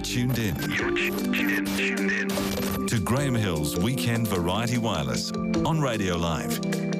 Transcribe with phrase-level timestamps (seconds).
[0.00, 0.56] tuned in.
[0.70, 6.99] You're tuned in, tuned in to Graham Hill's Weekend Variety Wireless on Radio Live.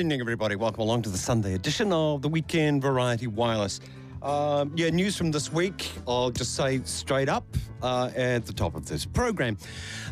[0.00, 0.56] Evening, everybody.
[0.56, 3.80] Welcome along to the Sunday edition of the Weekend Variety Wireless.
[4.22, 5.90] Um, yeah, news from this week.
[6.08, 7.44] I'll just say straight up
[7.82, 9.58] uh, at the top of this program.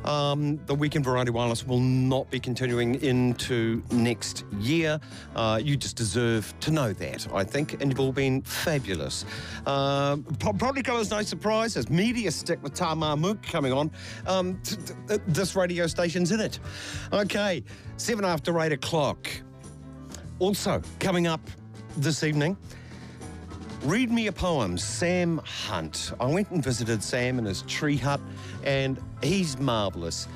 [0.04, 5.00] Um, the Weekend Variety Wireless will not be continuing into next year.
[5.34, 9.24] Uh, you just deserve to know that, I think, and you've all been fabulous.
[9.64, 13.90] Pro- probably come as no surprise as Media Stick with Tamar Mook coming on.
[14.26, 16.58] Um, t- t- this radio station's in it.
[17.10, 17.64] Okay,
[17.96, 19.30] seven after eight o'clock.
[20.40, 21.40] Also, coming up
[21.96, 22.56] this evening,
[23.82, 26.12] Read Me a Poem, Sam Hunt.
[26.20, 28.20] I went and visited Sam in his tree hut,
[28.62, 30.28] and he's marvellous.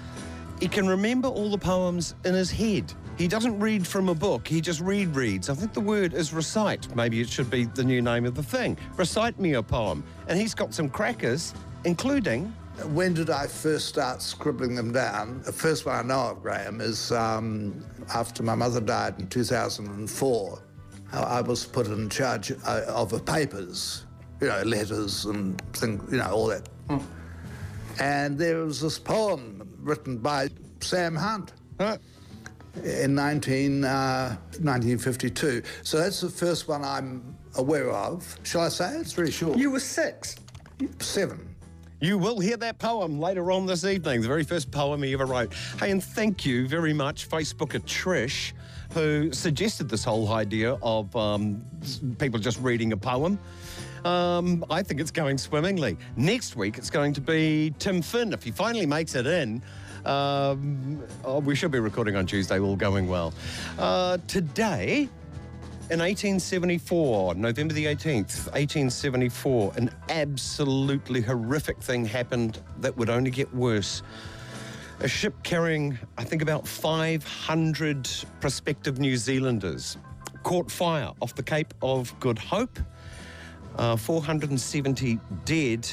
[0.59, 2.93] He can remember all the poems in his head.
[3.17, 5.49] He doesn't read from a book, he just read reads.
[5.49, 6.95] I think the word is recite.
[6.97, 8.77] Maybe it should be the new name of the thing.
[8.97, 10.03] Recite me a poem.
[10.27, 12.53] And he's got some crackers, including
[12.87, 15.43] When did I first start scribbling them down?
[15.43, 20.63] The first one I know of, Graham, is um, after my mother died in 2004.
[21.13, 24.07] I I was put in charge uh, of the papers,
[24.41, 26.69] you know, letters and things, you know, all that.
[28.01, 30.49] And there was this poem written by
[30.81, 31.99] Sam Hunt Huh?
[32.83, 35.63] in 19, uh, 1952.
[35.83, 38.39] So that's the first one I'm aware of.
[38.45, 38.97] Shall I say?
[38.97, 39.59] It's very short.
[39.59, 40.37] You were six.
[41.01, 41.52] Seven.
[42.03, 45.25] You will hear that poem later on this evening, the very first poem he ever
[45.25, 45.55] wrote.
[45.79, 48.55] Hey, and thank you very much, Facebooker Trish,
[48.93, 51.65] who suggested this whole idea of um,
[52.19, 53.39] people just reading a poem.
[54.05, 55.97] Um, I think it's going swimmingly.
[56.17, 58.33] Next week, it's going to be Tim Finn.
[58.33, 59.63] If he finally makes it in,
[60.05, 63.33] um, oh, we should be recording on Tuesday, all going well.
[63.79, 65.09] Uh, today,
[65.91, 73.53] in 1874, November the 18th, 1874, an absolutely horrific thing happened that would only get
[73.55, 74.03] worse.
[75.01, 78.09] A ship carrying, I think, about 500
[78.41, 79.99] prospective New Zealanders
[80.45, 82.79] caught fire off the Cape of Good Hope.
[83.77, 85.89] Uh, 470 dead,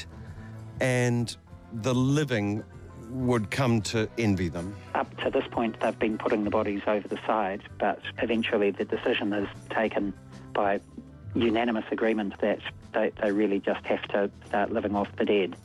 [0.80, 1.36] and
[1.72, 2.62] the living
[3.10, 4.74] would come to envy them.
[4.94, 8.84] Up to this point, they've been putting the bodies over the side, but eventually the
[8.84, 10.12] decision is taken
[10.52, 10.80] by
[11.34, 12.58] unanimous agreement that
[12.92, 15.56] they, they really just have to start living off the dead.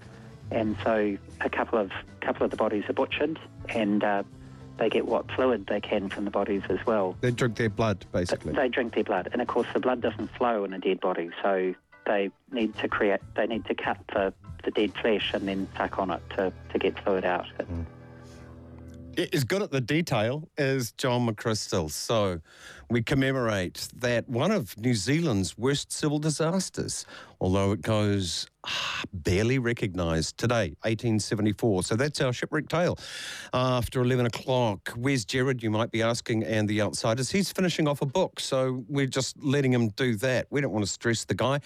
[0.52, 1.92] And so a couple of
[2.22, 3.40] couple of the bodies are butchered,
[3.70, 4.24] and uh,
[4.78, 7.16] they get what fluid they can from the bodies as well.
[7.22, 8.54] They drink their blood, basically.
[8.54, 11.30] They drink their blood, and of course the blood doesn't flow in a dead body,
[11.42, 11.74] so
[12.06, 14.34] they need to create they need to cut the,
[14.66, 17.46] the dead flesh and then suck on it to, to get fluid out.
[17.60, 17.86] Mm.
[19.18, 21.90] As good at the detail as John McCrystal.
[21.90, 22.42] So
[22.90, 27.06] we commemorate that one of New Zealand's worst civil disasters,
[27.40, 31.84] although it goes ah, barely recognised today, 1874.
[31.84, 32.98] So that's our shipwreck tale.
[33.54, 37.32] After 11 o'clock, where's Jared, you might be asking, and the outsiders?
[37.32, 40.48] He's finishing off a book, so we're just letting him do that.
[40.50, 41.62] We don't want to stress the guy.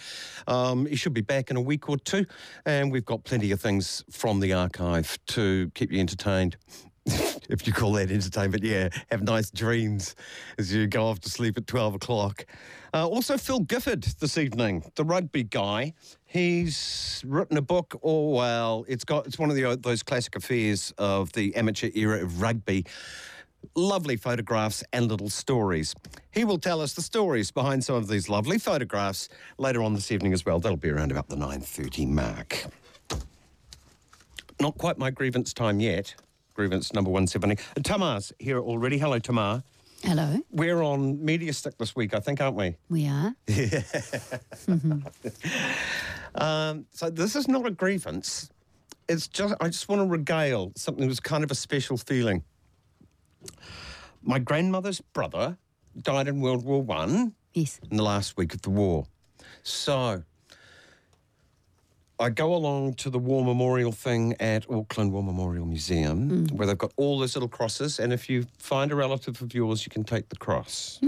[0.47, 2.25] Um, he should be back in a week or two,
[2.65, 6.57] and we've got plenty of things from the archive to keep you entertained
[7.49, 10.15] if you call that entertainment, yeah, have nice dreams
[10.57, 12.45] as you go off to sleep at 12 o'clock.
[12.93, 15.93] Uh, also, Phil Gifford this evening, the rugby guy.
[16.25, 17.99] He's written a book.
[18.03, 22.21] Oh well, it's got it's one of the those classic affairs of the amateur era
[22.23, 22.85] of rugby.
[23.75, 25.93] Lovely photographs and little stories.
[26.31, 30.11] He will tell us the stories behind some of these lovely photographs later on this
[30.11, 30.59] evening as well.
[30.59, 32.65] That'll be around about the 9:30 mark.
[34.61, 36.15] Not quite my grievance time yet.
[36.59, 37.55] Grievance number 170.
[37.55, 38.97] Uh, Tamar's here already.
[38.97, 39.63] Hello, Tamar.
[40.03, 42.75] Hello, We're on Media Stick this week, I think, aren't we?
[42.89, 43.33] we are.
[46.35, 48.49] Um, so this is not a grievance.
[49.07, 52.43] It's just I just want to regale something that was kind of a special feeling.
[54.21, 55.57] My grandmother's brother
[55.99, 57.79] died in World War One Yes.
[57.89, 59.05] in the last week of the war.
[59.63, 60.23] So
[62.21, 66.77] I go along to the War Memorial thing at Auckland War Memorial Museum, where they've
[66.77, 70.03] got all those little crosses, and if you find a relative of yours, you can
[70.03, 70.99] take the cross.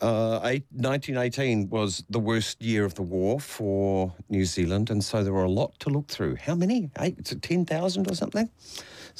[0.00, 5.24] Uh, eight, 1918 was the worst year of the war for New Zealand, and so
[5.24, 6.36] there were a lot to look through.
[6.36, 6.90] How many?
[7.00, 8.48] Eight, to 10,000 or something?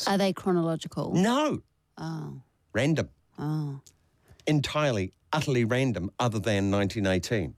[0.06, 1.12] Are they chronological?
[1.14, 1.60] No,
[1.98, 2.40] Oh,
[2.72, 3.08] random.
[3.38, 3.80] oh.
[4.46, 7.54] entirely, utterly random other than 1918.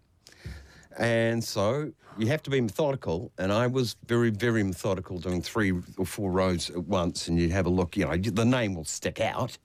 [0.99, 3.31] And so you have to be methodical.
[3.39, 7.29] And I was very, very methodical doing three or four rows at once.
[7.29, 9.59] And you'd have a look, you know, the name will stick out.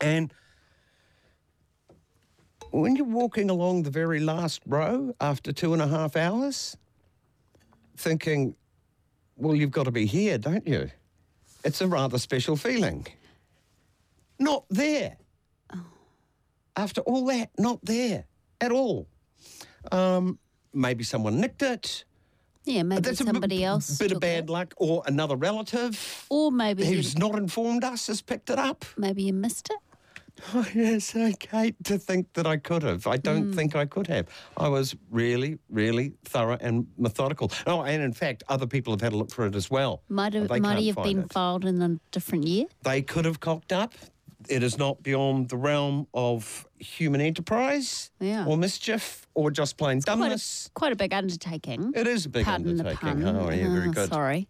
[0.00, 0.32] And
[2.70, 6.76] when you're walking along the very last row after two and a half hours,
[7.96, 8.54] thinking,
[9.36, 10.90] well, you've got to be here, don't you?
[11.64, 13.06] It's a rather special feeling.
[14.38, 15.16] Not there.
[15.74, 15.84] Oh.
[16.76, 18.24] After all that, not there
[18.60, 19.06] at all.
[19.92, 20.38] Um,
[20.72, 22.04] maybe someone nicked it.
[22.64, 23.98] Yeah, maybe That's b- somebody else.
[23.98, 24.50] bit of bad it.
[24.50, 28.84] luck, or another relative Or maybe who's not informed us has picked it up.
[28.96, 29.76] maybe you missed it.
[30.54, 33.06] Oh, yes, I hate to think that I could have.
[33.06, 33.52] I don't Hmm.
[33.52, 34.26] think I could have.
[34.56, 37.50] I was really, really thorough and methodical.
[37.66, 40.02] Oh, and in fact, other people have had a look for it as well.
[40.08, 41.32] Might have, might have been it.
[41.32, 42.66] filed in a different year.
[42.84, 43.92] They could have cocked up.
[44.48, 48.46] It is not beyond the realm of human enterprise Yeah.
[48.46, 50.66] or mischief or just plain Quite dumbness.
[50.66, 51.92] a, quite a big undertaking.
[51.94, 53.22] It is a big Pardon the pun.
[53.24, 54.08] Oh, yeah, very Uh, good.
[54.08, 54.48] Sorry,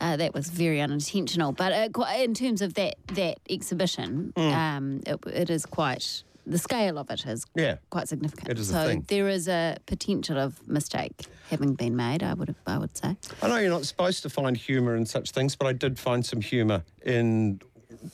[0.00, 1.52] uh, that was very unintentional.
[1.52, 4.52] But uh, in terms of that that exhibition, Mm.
[4.56, 7.76] um, it, it is quite the scale of it is Yeah.
[7.90, 8.48] quite significant.
[8.48, 9.04] It is a so thing.
[9.08, 12.22] there is a potential of mistake having been made.
[12.22, 13.16] I would I would say.
[13.42, 16.24] I know you're not supposed to find humour in such things, but I did find
[16.24, 17.60] some humour in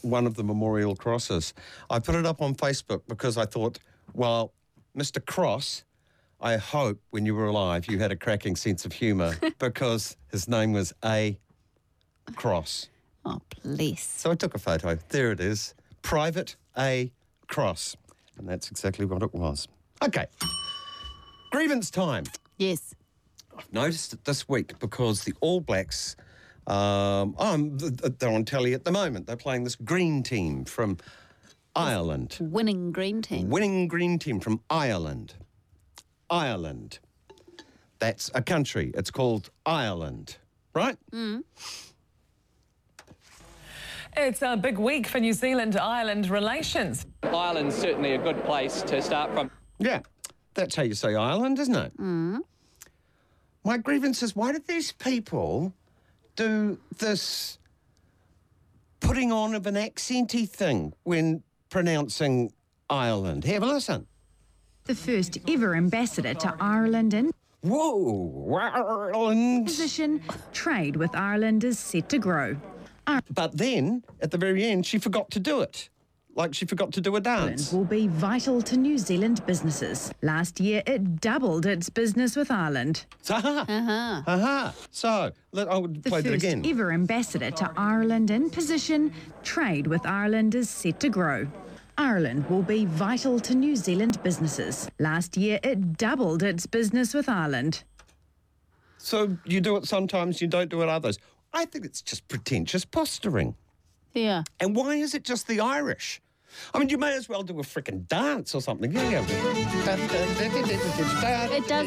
[0.03, 1.53] one of the memorial crosses.
[1.91, 3.79] I put it up on Facebook because I thought,
[4.15, 4.53] well,
[4.97, 5.25] Mr.
[5.25, 5.85] Cross,
[6.41, 10.49] I hope when you were alive you had a cracking sense of humour because his
[10.49, 11.39] name was A.
[12.35, 12.89] Cross.
[13.25, 14.03] Oh, please.
[14.03, 14.99] So I took a photo.
[15.11, 15.75] There it is.
[16.03, 17.13] Private A.
[17.47, 17.97] Cross.
[18.39, 19.69] And that's exactly what it was.
[20.03, 20.27] Okay.
[21.53, 22.25] Grievance time.
[22.59, 22.95] Yes.
[23.57, 26.17] I've noticed it this week because the All Blacks,
[26.67, 29.27] um, um, th- th- they're on telly at the moment.
[29.27, 30.99] They're playing this green team from
[31.75, 32.39] Ireland.
[32.41, 33.49] Winning green team.
[33.49, 35.35] Winning green team from Ireland.
[36.31, 36.99] Ireland.
[37.99, 38.93] That's a country.
[38.95, 40.37] It's called Ireland,
[40.75, 40.97] right?
[44.17, 47.07] It's a big week for New Zealand Ireland relations.
[47.23, 49.51] Ireland's certainly a good place to start from.
[49.79, 50.01] Yeah,
[50.55, 51.97] that's how you say Ireland, isn't it?
[51.97, 52.41] Mm.
[53.65, 55.73] My grievance is why did these people
[56.37, 57.59] do this
[59.01, 62.53] putting on of an accenty thing when pronouncing
[62.89, 63.45] Ireland?
[63.45, 64.07] Have a listen.
[64.85, 67.31] The first ever ambassador to Ireland in
[67.63, 69.67] Whoa, Ireland.
[69.67, 70.21] position,
[70.53, 72.57] trade with Ireland is set to grow.
[73.31, 75.89] But then at the very end, she forgot to do it.
[76.35, 77.73] Like she forgot to do a Ireland dance.
[77.73, 80.11] will be vital to New Zealand businesses.
[80.23, 83.05] Last year, it doubled its business with Ireland.
[83.29, 83.67] Aha.
[83.69, 84.23] Uh-huh.
[84.27, 84.75] Aha.
[84.91, 86.63] So, let, I would The play that again.
[86.63, 86.73] The first again.
[86.81, 89.13] ever ambassador to Ireland in position,
[89.43, 91.47] trade with Ireland is set to grow.
[91.99, 94.89] Ireland will be vital to New Zealand businesses.
[94.99, 97.85] Last year, it doubled its business with Ireland.
[98.97, 101.19] So you do it sometimes, you don't do it others.
[101.53, 103.55] I think it's just pretentious posturing.
[104.15, 104.43] Yeah.
[104.61, 106.21] And why is it just the Irish?
[106.75, 108.93] I mean, you may as well do a freaking dance or something.
[108.93, 109.25] Yeah,
[111.53, 111.87] It does-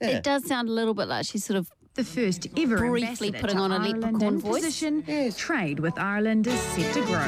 [0.00, 0.08] Yeah.
[0.08, 3.56] It does sound a little bit like she's sort of The first ever Briefly putting
[3.56, 4.64] to on a Ireland leprechaun voice.
[4.64, 5.04] position,
[5.36, 7.18] trade with Ireland is set to grow.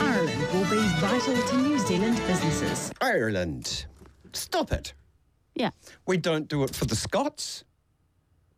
[0.00, 2.92] Ireland will be vital to New Zealand businesses.
[3.00, 3.86] Ireland.
[4.32, 4.92] Stop it.
[5.54, 5.70] yeah.
[6.06, 7.62] We don't do it for the Scots.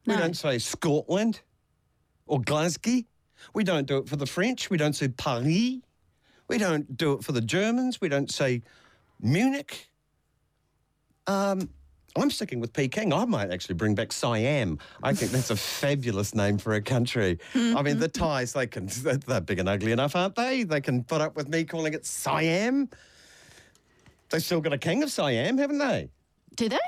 [0.06, 1.40] We don't say Scotland
[2.26, 3.02] or Glasgow.
[3.52, 4.70] We don't do it for the French.
[4.70, 5.80] We don't say Paris.
[6.48, 8.00] We don't do it for the Germans.
[8.00, 8.62] We don't say
[9.20, 9.90] Munich.
[11.26, 11.70] Um,
[12.16, 13.12] I'm sticking with Peking.
[13.12, 14.78] I might actually bring back Siam.
[15.02, 17.38] I think that's a fabulous name for a country.
[17.54, 18.86] I mean, the Thais, they can,
[19.26, 20.62] they're big and ugly enough, aren't they?
[20.62, 22.88] They can put up with me calling it Siam.
[24.30, 26.10] They've still got a king of Siam, haven't they?
[26.56, 26.78] Do they?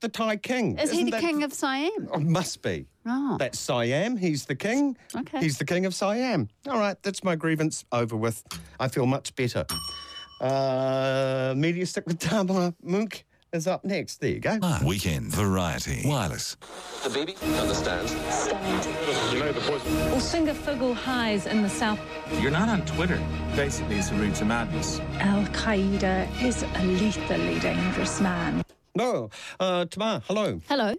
[0.00, 0.78] The Thai king.
[0.78, 2.08] Is he Isn't the that- king of Siam?
[2.12, 2.86] Oh, must be.
[3.04, 3.36] Oh.
[3.38, 4.16] That's Siam.
[4.16, 4.96] He's the king.
[5.16, 5.40] Okay.
[5.40, 6.48] He's the king of Siam.
[6.68, 8.44] All right, that's my grievance over with.
[8.78, 9.66] I feel much better.
[10.40, 14.20] Uh, media stick with Tamara Munk is up next.
[14.20, 14.58] There you go.
[14.62, 16.56] Ah, Weekend Variety Wireless.
[17.02, 18.12] The baby understands.
[20.14, 21.98] Usinga Figu highs in the south.
[22.40, 23.20] You're not on Twitter.
[23.56, 25.00] Basically, it's a route to madness.
[25.18, 28.62] Al Qaeda is a lethally dangerous man.
[28.98, 30.60] No, uh, Tamar, hello.
[30.68, 30.92] Hello.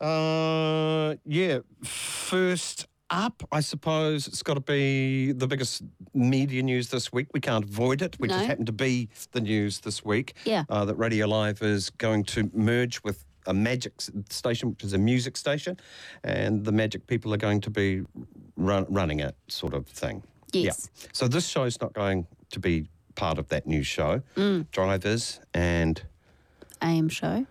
[0.00, 7.12] Uh, yeah, first up, I suppose it's got to be the biggest media news this
[7.12, 7.28] week.
[7.32, 8.16] We can't avoid it.
[8.18, 10.34] We just happen to be the news this week.
[10.44, 10.64] Yeah.
[10.68, 13.92] Uh, that Radio Live is going to merge with a Magic
[14.28, 15.76] station, which is a music station,
[16.24, 18.02] and the Magic people are going to be
[18.56, 20.24] run, running it, sort of thing.
[20.52, 20.90] Yes.
[21.00, 21.06] Yeah.
[21.12, 24.68] So this show's not going to be part of that new show, Mm.
[24.72, 26.02] Drivers and
[26.82, 27.46] AM show.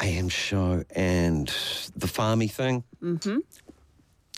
[0.00, 1.48] AM show and
[1.96, 3.38] the farmy thing Mm-hmm.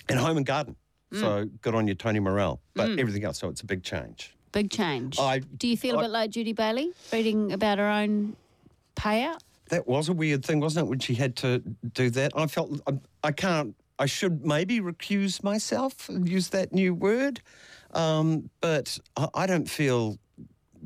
[0.08, 0.76] and home and garden.
[1.12, 2.60] So good on you, Tony Murrell.
[2.74, 2.98] But Mm.
[3.00, 4.34] everything else, so it's a big change.
[4.52, 5.18] Big change.
[5.18, 8.34] I- Do you feel a I- bit like Judy Bailey reading about her own
[8.96, 9.40] payout?
[9.68, 11.58] That was a weird thing, wasn't it, when she had to
[11.92, 12.32] do that?
[12.34, 17.42] I felt I, I can't, I should maybe recuse myself and use that new word.
[17.92, 20.16] Um, but I, I don't feel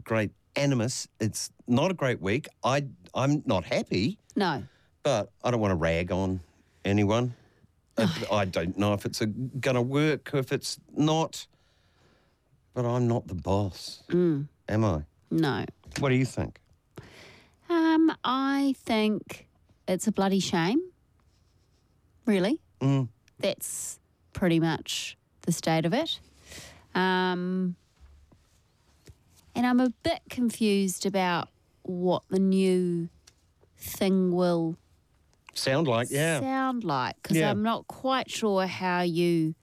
[0.02, 1.08] great animus.
[1.20, 2.48] It's not a great week.
[2.64, 2.84] I,
[3.14, 4.62] I'm not happy, No.
[5.02, 6.40] but I don't want to rag on
[6.84, 7.34] anyone.
[7.98, 11.46] I, I don't know if it's going to work, if it's not.
[12.74, 14.48] But I'm not the boss, Mm.
[14.68, 15.02] am I?
[15.30, 15.64] No.
[15.98, 16.60] What do you think?
[17.70, 19.48] Um, I think
[19.88, 20.80] it's a bloody shame.
[22.26, 22.60] Really.
[22.80, 23.08] Mm.
[23.38, 23.98] That's
[24.34, 26.20] pretty much the state of it.
[26.94, 27.76] Um,
[29.56, 31.48] and I'm a bit confused about
[31.82, 33.08] what the new
[33.78, 34.76] thing will
[35.54, 36.38] Sound like, yeah.
[36.40, 37.50] sound like because Yeah.
[37.50, 39.54] I'm not quite sure how you,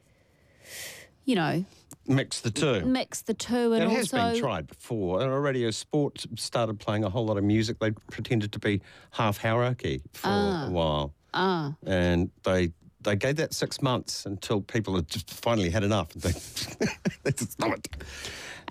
[1.26, 1.66] you know,
[2.08, 2.84] Mix the two.
[2.84, 5.22] mix the two and it has been tried before.
[5.22, 7.80] And Radio Sport started playing a whole lot of music.
[7.80, 8.82] They pretended to be
[9.12, 10.68] half Hauraki for Ah.
[10.68, 11.14] a while.
[11.34, 12.74] ah And they
[13.04, 16.14] they gave that six months until people had just finally had enough.
[16.14, 16.88] And they,
[17.24, 17.98] they just stopped.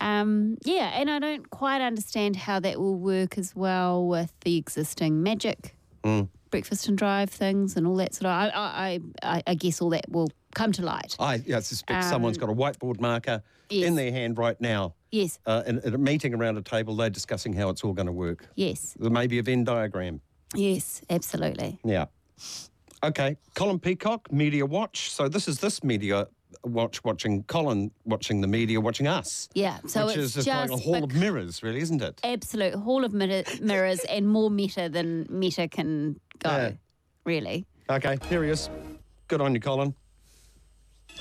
[0.00, 4.56] Um, yeah, and I don't quite understand how that will work as well with the
[4.56, 6.28] existing magic Mm.
[6.50, 8.32] breakfast and drive things and all that sort of.
[8.32, 9.00] I, I,
[9.36, 11.14] I, I guess all that will come to light.
[11.20, 13.86] I, I suspect someone's got a whiteboard marker yes.
[13.86, 14.94] in their hand right now.
[15.12, 18.06] Yes, Uh, and at a meeting around a table, they're discussing how it's all going
[18.06, 18.48] to work.
[18.56, 20.20] yes, There may be a Venn diagram.
[20.56, 21.78] yes, absolutely.
[21.84, 22.06] Yeah.
[23.02, 23.36] Okay.
[23.54, 25.10] Colin Peacock, Media Watch.
[25.10, 26.28] So this is this Media
[26.64, 29.48] Watch watching Colin watching the media watching us.
[29.54, 32.20] Yeah, so which it's is just like a hall of mirrors, really, isn't it?
[32.22, 36.50] absolute hall of mirror, mirrors and more meta than meta can go.
[36.50, 36.72] Yeah.
[37.24, 37.66] Really.
[37.90, 38.68] Okay, here he is.
[39.28, 39.94] Good on you, Colin.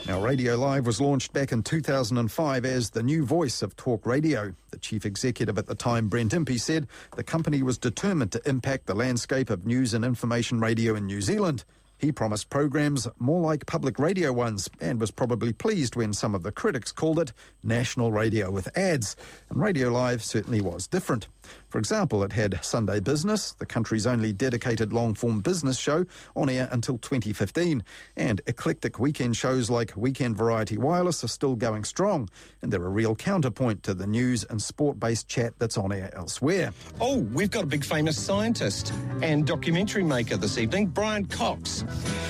[0.07, 4.53] Now, Radio Live was launched back in 2005 as the new voice of talk radio.
[4.71, 8.87] The chief executive at the time, Brent Impey, said the company was determined to impact
[8.87, 11.63] the landscape of news and information radio in New Zealand.
[11.99, 16.41] He promised programs more like public radio ones and was probably pleased when some of
[16.41, 17.31] the critics called it
[17.63, 19.15] national radio with ads.
[19.51, 21.27] And Radio Live certainly was different.
[21.71, 26.49] For example, it had Sunday Business, the country's only dedicated long form business show, on
[26.49, 27.81] air until 2015.
[28.17, 32.29] And eclectic weekend shows like Weekend Variety Wireless are still going strong.
[32.61, 36.13] And they're a real counterpoint to the news and sport based chat that's on air
[36.13, 36.73] elsewhere.
[36.99, 41.85] Oh, we've got a big famous scientist and documentary maker this evening, Brian Cox.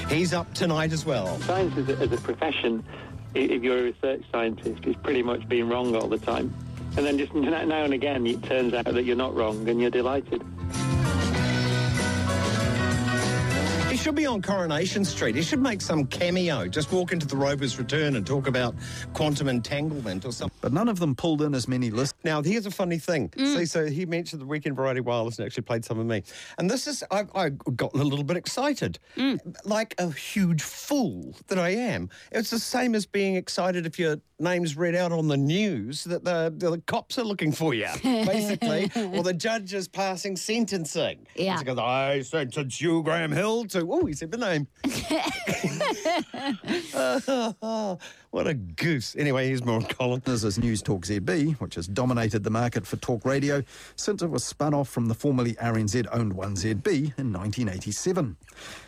[0.07, 1.39] He's up tonight as well.
[1.41, 2.83] Science as a, as a profession,
[3.33, 6.53] if you're a research scientist, is pretty much being wrong all the time.
[6.97, 9.89] And then just now and again, it turns out that you're not wrong and you're
[9.89, 10.43] delighted.
[13.89, 15.35] He should be on Coronation Street.
[15.35, 16.67] He should make some cameo.
[16.67, 18.73] Just walk into the Rover's Return and talk about
[19.13, 20.50] quantum entanglement or something.
[20.61, 22.13] But none of them pulled in as many listeners.
[22.23, 23.29] Now, here's a funny thing.
[23.29, 23.57] Mm.
[23.57, 26.23] See, so he mentioned the Weekend Variety Wireless and actually played some of me.
[26.57, 28.99] And this is, I, I got a little bit excited.
[29.17, 29.39] Mm.
[29.65, 32.09] Like a huge fool that I am.
[32.31, 36.23] It's the same as being excited if your name's read out on the news that
[36.23, 41.27] the, the cops are looking for you, basically, or the judge is passing sentencing.
[41.35, 41.57] Yeah.
[41.57, 44.67] He goes, I sentence you, Graham Hill, to, oh, he said the name.
[47.61, 47.95] Uh,
[48.31, 49.13] what a goose.
[49.17, 50.21] Anyway, here's more on Colin.
[50.23, 53.61] This is News Talk ZB, which has dominated the market for talk radio
[53.97, 58.37] since it was spun off from the formerly RNZ owned 1ZB in 1987.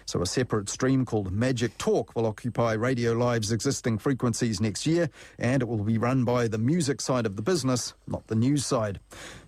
[0.05, 5.09] So, a separate stream called Magic Talk will occupy Radio Live's existing frequencies next year,
[5.37, 8.65] and it will be run by the music side of the business, not the news
[8.65, 9.01] side.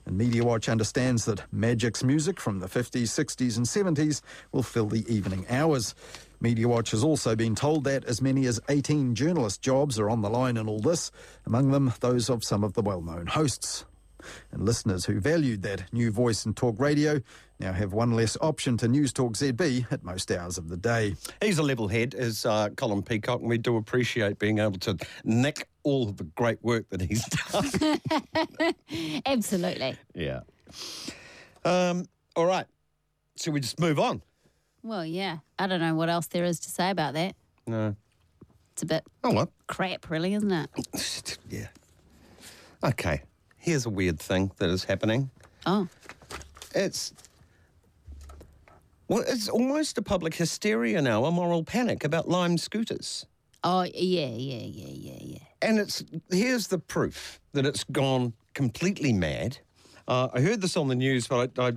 [0.06, 4.22] And Media Watch understands that Magic's music from the 50s, 60s, and 70s
[4.52, 5.96] will fill the evening hours.
[6.39, 10.22] Media Watch has also been told that as many as 18 journalist jobs are on
[10.22, 11.12] the line in all this,
[11.46, 13.86] among them those of some of the well known hosts.
[14.51, 17.22] And listeners who valued that new voice in talk radio
[17.60, 21.15] now have one less option to News Talk ZB at most hours of the day.
[21.42, 24.98] He's a level head, is uh, Colin Peacock, and we do appreciate being able to
[25.24, 28.74] nick all of the great work that he's done.
[29.25, 29.96] Absolutely.
[30.13, 30.42] yeah.
[31.63, 32.65] Um, all right.
[33.38, 34.22] Should we just move on?
[34.86, 35.39] Well, yeah.
[35.58, 37.36] I don't know what else there is to say about that.
[37.65, 37.96] No.
[38.74, 39.51] It's a bit Oh, well.
[39.65, 41.38] crap, really, isn't it?
[41.50, 41.68] yeah.
[42.84, 43.24] Okay.
[43.58, 45.32] Here's a weird thing that is happening.
[45.65, 45.88] Oh.
[46.75, 47.13] It's.
[49.08, 53.25] Well, it's almost a public hysteria now, a moral panic about Lime scooters.
[53.63, 55.38] Oh, yeah, yeah, yeah, yeah, yeah.
[55.63, 59.58] And it's here's the proof that it's gone completely mad.
[60.08, 61.74] Uh, I heard this on the news, but I, I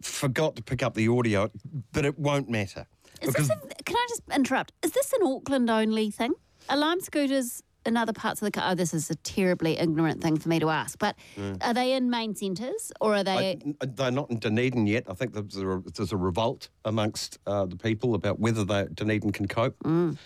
[0.00, 1.50] forgot to pick up the audio,
[1.92, 2.86] but it won't matter.
[3.20, 4.72] Is this a, can I just interrupt?
[4.82, 6.32] Is this an Auckland only thing?
[6.68, 8.70] Are lime scooters in other parts of the country?
[8.72, 11.58] Oh, this is a terribly ignorant thing for me to ask, but Mm.
[11.64, 13.58] are they in main centres or are they?
[13.80, 15.04] I- they're not in Dunedin yet.
[15.08, 19.30] I think there's a, there's a revolt amongst uh, the people about whether they, Dunedin
[19.30, 19.76] can cope.
[19.84, 20.16] Mm.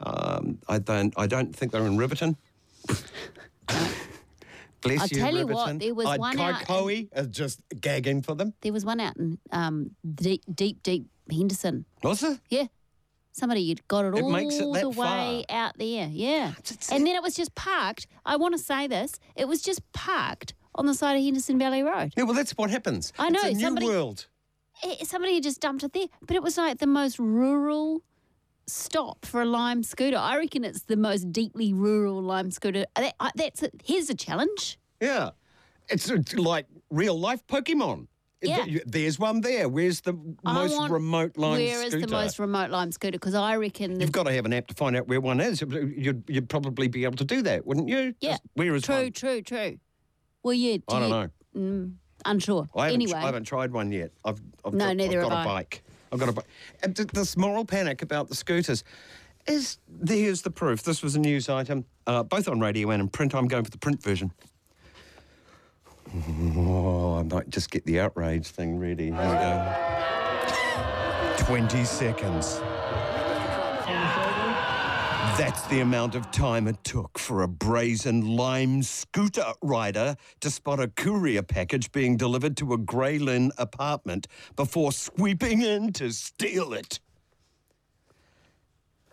[0.00, 1.12] Um, I don't.
[1.16, 2.36] I don't think they're in Riverton.
[4.82, 8.34] Bless I'll you, tell you what, there was I'd one out in- just gagging for
[8.34, 8.54] them.
[8.62, 11.84] there was one out in um, deep, deep, deep Henderson.
[12.02, 12.40] Was it?
[12.48, 12.66] Yeah.
[13.32, 16.08] Somebody had got it, It all it the way out there.
[16.10, 16.52] Yeah.
[16.90, 18.06] And then it was just parked.
[18.26, 19.12] I want to say this.
[19.36, 22.12] It was just parked on the side of Henderson Valley Road.
[22.16, 23.12] Yeah, well, that's what happens.
[23.18, 24.26] I know, It's a new somebody- world.
[24.82, 26.06] Eh, Somebody had just dumped it there.
[26.26, 28.02] But it was like the most rural
[28.70, 30.16] stop for a lime scooter.
[30.16, 32.86] I reckon it's the most deeply rural lime scooter.
[32.96, 33.72] Uh, that, I, that's it.
[33.84, 34.78] Here's a challenge.
[35.00, 35.30] Yeah,
[35.88, 38.06] it's, uh, it's like real life Pokemon.
[38.42, 38.64] Yeah.
[38.64, 39.68] Th- There's one there.
[39.68, 40.14] Where's the
[40.46, 42.06] I most want- remote line Where is scooter?
[42.06, 43.12] the most remote lime scooter?
[43.18, 45.60] Because I reckon You've got to have an app to find out where one is.
[45.60, 48.14] You'd, you'd probably be able to do that, wouldn't you?
[48.20, 48.30] Yeah.
[48.30, 49.12] Just where is true, one?
[49.12, 49.78] true, true.
[50.42, 50.78] Well, yeah.
[50.78, 51.28] do I don't you- know.
[51.54, 52.66] Mm, unsure.
[52.74, 54.12] I haven't, anyway, I haven't tried one yet.
[54.24, 55.54] I've, I've No, got, neither I've got have a I.
[55.54, 55.82] bike.
[56.12, 56.44] I've got.
[56.82, 58.84] And th- this moral panic about the scooters
[59.46, 60.82] is there's the proof.
[60.82, 63.34] This was a news item, uh, both on radio and in print.
[63.34, 64.32] I'm going for the print version.
[66.56, 69.06] Oh, I might just get the outrage thing ready.
[69.06, 69.76] Here we go.
[71.46, 72.60] 20 seconds.
[75.40, 80.80] That's the amount of time it took for a brazen lime scooter rider to spot
[80.80, 86.74] a courier package being delivered to a Grey Lynn apartment before sweeping in to steal
[86.74, 87.00] it.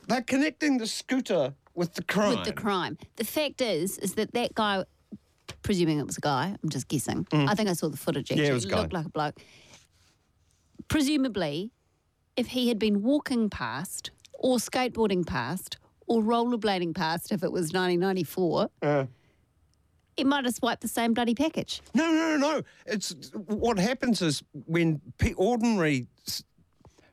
[0.09, 2.31] They're connecting the scooter with the crime.
[2.31, 2.97] with the crime.
[3.15, 4.83] The fact is, is that that guy,
[5.63, 7.25] presuming it was a guy, I'm just guessing.
[7.31, 8.31] I think I saw the footage.
[8.31, 8.43] Actually.
[8.43, 8.47] Mm.
[8.47, 8.81] Yeah, it was a guy.
[8.81, 9.39] looked like a bloke.
[10.89, 11.71] Presumably,
[12.35, 17.73] if he had been walking past, or skateboarding past, or rollerblading past, if it was
[17.73, 19.05] 1994, uh.
[20.15, 21.81] it might have swiped the same bloody package.
[21.93, 22.37] No, no, no.
[22.37, 22.61] No.
[22.85, 26.43] It's what happens is when pe- ordinary s-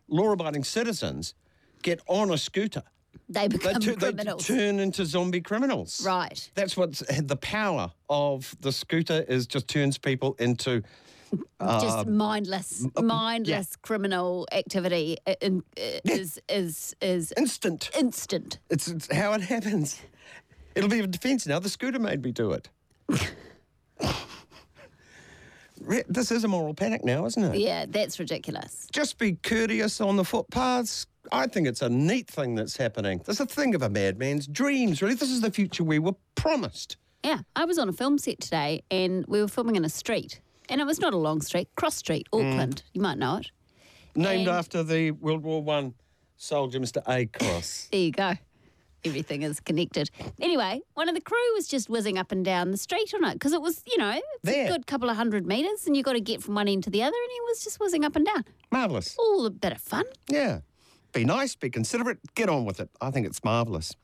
[0.09, 1.35] law-abiding citizens
[1.83, 2.83] get on a scooter,
[3.29, 4.47] They become tu- criminals.
[4.47, 6.05] turn into zombie criminals.
[6.07, 6.51] Right.
[6.55, 10.83] That's what the power of the scooter is just turns people into
[11.61, 17.91] just uh, mindless, mindless criminal activity uh, in, uh, is is is instant.
[17.99, 18.59] Instant.
[18.71, 20.01] It's, it's how it happens.
[20.75, 21.59] It'll be a defence now.
[21.59, 22.69] The scooter made me do it.
[26.09, 27.59] This is a moral panic now, isn't it?
[27.59, 28.87] Yeah, that's ridiculous.
[28.93, 31.07] Just be courteous on the footpaths.
[31.33, 33.21] I think it's a neat thing that's happening.
[33.25, 35.15] There's a thing of a madman's dreams, really.
[35.15, 36.97] This is the future we were promised.
[37.25, 40.41] Yeah, I was on a film set today and we were filming in a street.
[40.69, 42.53] And it was not a long street, Cross Street, Mm.
[42.53, 42.83] Auckland.
[42.93, 43.51] You might know it.
[44.15, 45.95] Named And- after the World War One
[46.37, 47.03] soldier, Mr.
[47.09, 47.27] A.
[47.27, 47.89] Cross.
[47.93, 48.35] There you go.
[49.05, 50.11] Everything is connected.
[50.41, 53.35] Anyway, one of the crew was just whizzing up and down the street on it
[53.35, 54.65] because it was, you know, it's There.
[54.65, 56.91] a good couple of hundred metres and you got to get from one end to
[56.91, 58.45] the other and he was just whizzing up and down.
[58.71, 59.15] Marvellous.
[59.19, 60.05] All a bit of fun.
[60.31, 60.61] Yeah.
[61.13, 62.89] Be nice, be considerate, get on with it.
[63.03, 63.95] I think it's marvellous.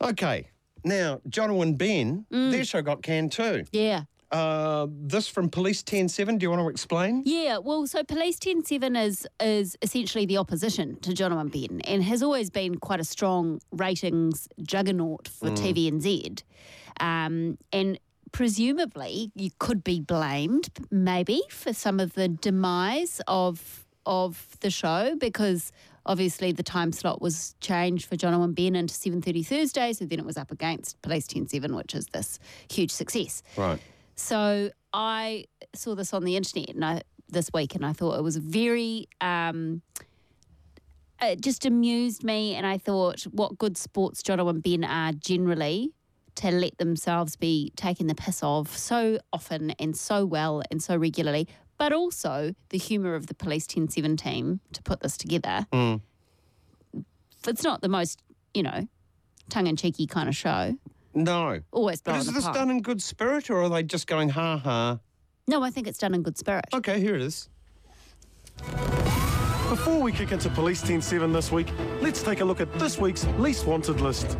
[0.00, 0.48] Okay.
[0.84, 3.64] Now, Jono and Ben, their show got canned too.
[3.72, 4.04] Yeah.
[4.30, 6.36] Uh, this from Police 107.
[6.38, 7.22] Do you want to explain?
[7.24, 12.04] Yeah, well, so Police 107 is is essentially the opposition to John and Ben and
[12.04, 15.56] has always been quite a strong ratings juggernaut for Mm.
[15.56, 16.42] TVNZ.
[17.00, 17.98] Um, and
[18.32, 25.16] presumably you could be blamed maybe for some of the demise of of the show
[25.18, 25.72] because
[26.04, 30.18] obviously the time slot was changed for John and Ben into 7.30 Thursday, so then
[30.18, 32.38] it was up against Police 107, which is this
[32.70, 33.42] huge success.
[33.56, 33.78] Right.
[34.18, 38.22] So I saw this on the internet and I, this week, and I thought it
[38.22, 39.08] was very.
[39.20, 39.82] Um,
[41.22, 45.92] it just amused me, and I thought what good sports Jono and Ben are generally
[46.36, 50.96] to let themselves be taken the piss of so often and so well and so
[50.96, 55.66] regularly, but also the humour of the Police 107 team to put this together.
[55.72, 56.00] Mm.
[57.46, 58.22] It's not the most,
[58.54, 58.88] you know,
[59.48, 60.76] tongue in cheeky kind of show.
[61.14, 61.60] No.
[61.72, 62.52] Always But blowing is this pie.
[62.52, 64.98] done in good spirit or are they just going ha ha?
[65.46, 66.66] No, I think it's done in good spirit.
[66.74, 67.48] Okay, here it is.
[69.68, 71.68] Before we kick into Police 107 this week,
[72.00, 74.38] let's take a look at this week's Least Wanted list.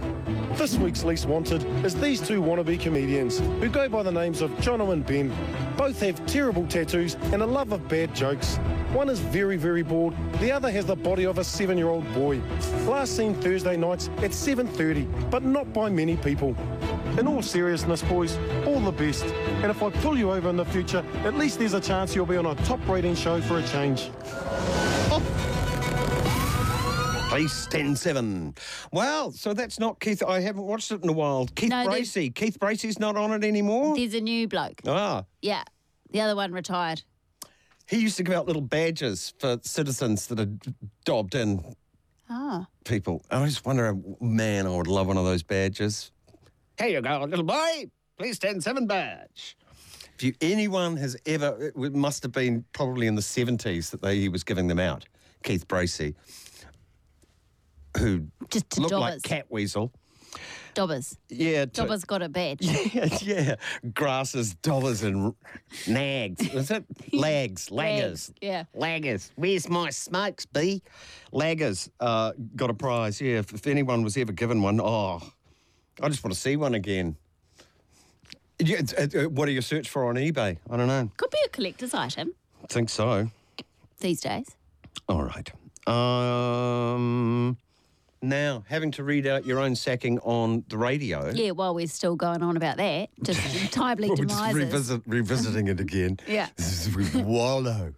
[0.59, 4.51] This week's Least Wanted is these two wannabe comedians who go by the names of
[4.57, 5.33] Jono and Ben.
[5.77, 8.57] Both have terrible tattoos and a love of bad jokes.
[8.93, 10.17] One is very, very bored.
[10.41, 12.41] The other has the body of a seven-year-old boy.
[12.89, 16.57] Last seen Thursday nights at 7.30, but not by many people.
[17.21, 19.27] In all seriousness, boys, all the best.
[19.63, 22.27] And if I pull you over in the future, at least there's a chance you'll
[22.27, 24.11] be on a top rating show for a change.
[25.13, 25.23] Oh,
[27.29, 28.55] Police 107.
[28.91, 30.23] Well, so that's not Keith.
[30.23, 31.47] I haven't watched it in a while.
[31.55, 32.35] Keith No, Bracey.
[32.35, 33.95] Keith Bracey's not on it anymore?
[33.95, 34.81] There's a new bloke.
[34.87, 35.25] Ah.
[35.43, 35.63] Yeah.
[36.11, 37.03] The other one retired.
[37.87, 41.75] He used to give out little badges for citizens that had dobbed in
[42.31, 42.67] Oh.
[42.85, 43.23] people.
[43.31, 46.11] I just wonder, man, I would love one of those badges.
[46.79, 47.91] Here you go, little boy.
[48.19, 49.57] Please 107 badge.
[50.15, 54.17] If you, anyone has ever, it must have been probably in the 70s that they,
[54.19, 55.05] he was giving them out.
[55.45, 56.15] Keith Bracey,
[57.97, 59.23] who Just to looked like dobbers.
[59.23, 59.91] Catweasel.
[60.75, 61.17] Dobbers.
[61.29, 62.59] Yeah, to- Dobbers got a badge.
[62.95, 63.55] Yeah, yeah.
[63.95, 65.35] Grasses, dollars, and
[65.87, 66.53] nags.
[66.53, 66.85] Was it?
[67.13, 68.31] Lags, laggers.
[68.41, 68.65] Yeah.
[68.77, 69.31] Laggers.
[69.37, 70.83] Where's my smokes, B?
[71.33, 73.21] Laggers uh, got a prize.
[73.21, 75.21] Yeah, if, if anyone was ever given one, oh,
[76.01, 77.17] I just want to see one again.
[78.61, 80.59] Yeah, uh, uh, what do you search for on eBay?
[80.71, 81.11] I don't know.
[81.17, 83.31] Could be a collector's item I think so.
[84.01, 84.47] these days.
[85.09, 85.51] All right.
[85.89, 87.57] Um,
[88.23, 91.31] now, having to read out your own sacking on the radio.
[91.31, 93.41] Yeah, while we're still going on about that, just
[93.73, 94.55] timely We're demises.
[94.55, 96.19] revisit, revisiting it again.
[96.29, 96.49] Yeah.
[96.57, 97.95] This is with wallow.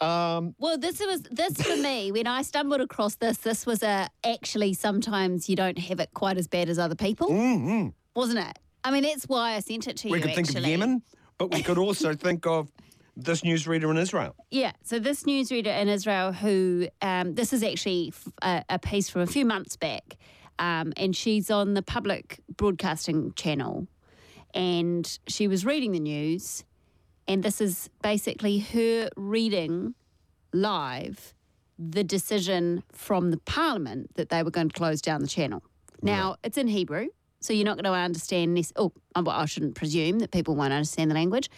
[0.00, 3.38] Um, Well, this was this for me when I stumbled across this.
[3.38, 7.28] This was a actually sometimes you don't have it quite as bad as other people,
[7.30, 7.88] mm-hmm.
[8.14, 8.58] wasn't it?
[8.84, 10.22] I mean, that's why I sent it to we you.
[10.24, 10.64] could think actually.
[10.64, 11.02] of Yemen,
[11.38, 12.68] but we could also think of
[13.16, 14.36] this newsreader in Israel.
[14.50, 19.26] Yeah, so this newsreader in Israel, who um, this is actually a piece from a
[19.26, 20.16] few months back,
[20.58, 23.86] um, and she's on the public broadcasting channel,
[24.54, 26.64] and she was reading the news,
[27.26, 29.94] and this is basically her reading
[30.52, 31.34] live
[31.78, 35.62] the decision from the parliament that they were going to close down the channel.
[36.02, 37.08] Now it's in Hebrew,
[37.40, 38.72] so you're not going to understand this.
[38.76, 41.50] Oh, well, I shouldn't presume that people won't understand the language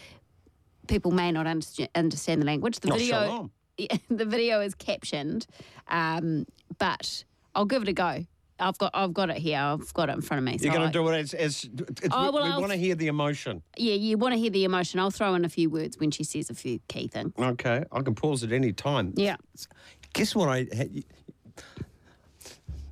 [0.88, 2.80] people may not understand, understand the language.
[2.80, 5.46] The Oh, video, yeah, the video is captioned,
[5.88, 6.46] um,
[6.78, 7.24] but
[7.54, 8.26] I'll give it a go.
[8.60, 9.56] I've got, I've got it here.
[9.60, 10.58] I've got it in front of me.
[10.60, 11.64] You're going to do it as, as
[12.02, 13.62] it's, Oh, we, well, I'll- want to hear the emotion.
[13.76, 14.98] Yeah, you want to hear the emotion.
[14.98, 17.32] I'll throw in a few words when she says a few key things.
[17.38, 19.12] Okay, I can pause at any time.
[19.16, 19.36] Yeah.
[20.12, 21.04] Guess what I had?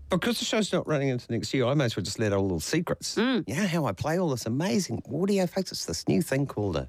[0.08, 2.36] Because the show's not running into next year, I may as well just let out
[2.38, 3.16] all little secrets.
[3.16, 3.42] Mm.
[3.48, 5.72] You know how I play all this amazing audio, folks?
[5.72, 6.88] It's this new thing called a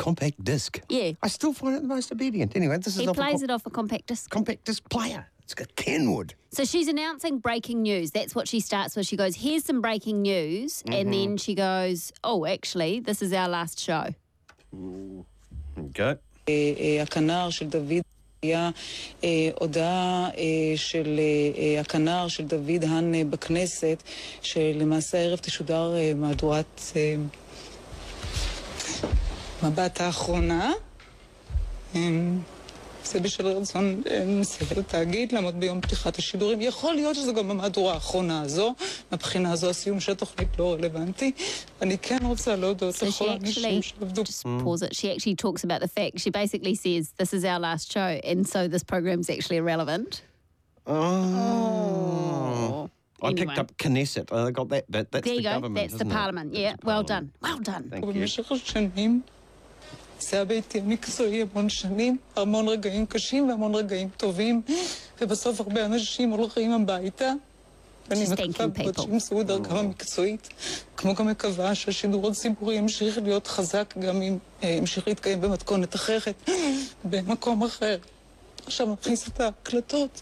[0.00, 0.80] compact disc.
[0.88, 1.12] Yeah.
[1.22, 2.50] I still find it the most obedient.
[2.56, 4.28] Anyway, this is He off a plays com- it off a compact disc.
[4.30, 5.22] compact disc player.
[5.44, 6.34] It's got Kenwood.
[6.50, 8.10] So she's announcing breaking news.
[8.10, 9.06] That's what she starts with.
[9.06, 11.12] She goes, "Here's some breaking news," and Mhm.
[11.16, 11.98] then she goes,
[12.30, 14.06] "Oh, actually, this is our last show."
[15.86, 16.14] Okay.
[16.48, 18.02] אה, אה, הכנר של דוד
[18.42, 18.70] היה
[19.24, 20.42] אה, הודעה אה,
[20.76, 21.22] של אה,
[21.62, 24.02] אה, הכנר של דוד האן אה, בכנסת,
[24.42, 27.14] שלמעשה הערב תשודר אה, מהדורת אה,
[29.63, 30.71] מבט האחרונה.
[31.95, 31.99] אה,
[33.05, 36.61] זה בשל רצון אה, נשיאת התאגיד לעמוד ביום פתיחת השידורים.
[36.61, 38.73] יכול להיות שזו גם המהדורה האחרונה הזו.
[39.11, 41.31] מבחינה זו הסיום של התוכנית לא רלוונטי.
[41.81, 44.21] אני כן רוצה להודות So she לכל actually האנשים שעבדו.
[44.21, 44.95] just pause it.
[44.95, 46.19] She actually talks about the fact.
[46.19, 50.21] She basically says this is our last show, and so this program's actually irrelevant.
[50.87, 50.93] Oh.
[53.23, 53.39] I Anyway.
[53.45, 54.27] picked up Knesset.
[54.33, 55.05] I got that bit.
[55.11, 55.53] That's there the you go.
[55.55, 55.75] government.
[55.79, 56.19] That's the isn't it?
[56.19, 56.49] parliament.
[56.63, 57.25] Yeah, well done.
[57.45, 57.83] Well done.
[57.91, 58.03] Thank
[58.97, 59.11] you.
[60.21, 64.61] זה היה ביתי המקצועי המון שנים, המון רגעים קשים והמון רגעים טובים,
[65.21, 67.33] ובסוף הרבה אנשים הולכים הביתה.
[68.09, 68.99] ואני She's מקווה מאוד.
[68.99, 70.49] שימצאו דרכם המקצועית,
[70.97, 76.49] כמו גם מקווה שהשידור הציבורי ימשיך להיות חזק גם אם אה, ימשיך להתקיים במתכונת אחרת,
[77.03, 77.97] במקום אחר.
[78.65, 80.21] עכשיו נכניס את ההקלטות,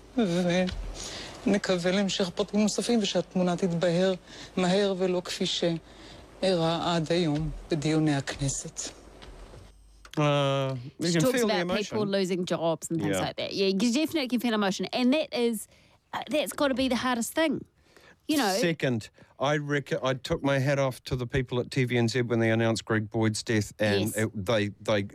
[1.46, 4.14] ונקווה להמשך פרטים נוספים ושהתמונה תתבהר
[4.58, 8.99] מהר ולא כפי שאירע עד היום בדיוני הכנסת.
[10.20, 13.22] Uh, you She talks about people losing jobs and things Yeah.
[13.22, 13.54] like that.
[13.54, 15.68] Yeah, you definitely can feel emotion, and that is
[16.14, 17.64] uh, that's got to be the hardest thing.
[18.28, 22.28] You know, Second, I reckon I took my hat off to the people at TVNZ
[22.28, 24.18] when they announced Greg Boyd's death, and Yes.
[24.18, 25.08] it, they they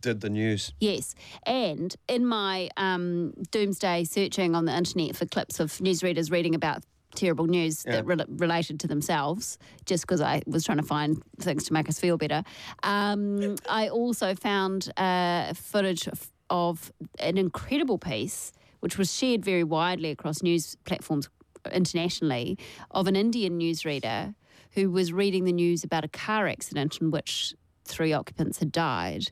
[0.00, 0.72] did the news.
[0.80, 1.14] Yes,
[1.46, 6.84] and in my um, doomsday searching on the internet for clips of newsreaders reading about
[7.14, 8.02] terrible news that Yeah.
[8.04, 11.98] rel related to themselves, just because I was trying to find things to make us
[11.98, 12.42] feel better,
[12.82, 19.64] um, I also found uh, footage of, of an incredible piece, which was shared very
[19.64, 21.28] widely across news platforms
[21.72, 22.58] internationally,
[22.90, 24.34] of an Indian newsreader
[24.72, 29.30] who was reading the news about a car accident in which three occupants had died.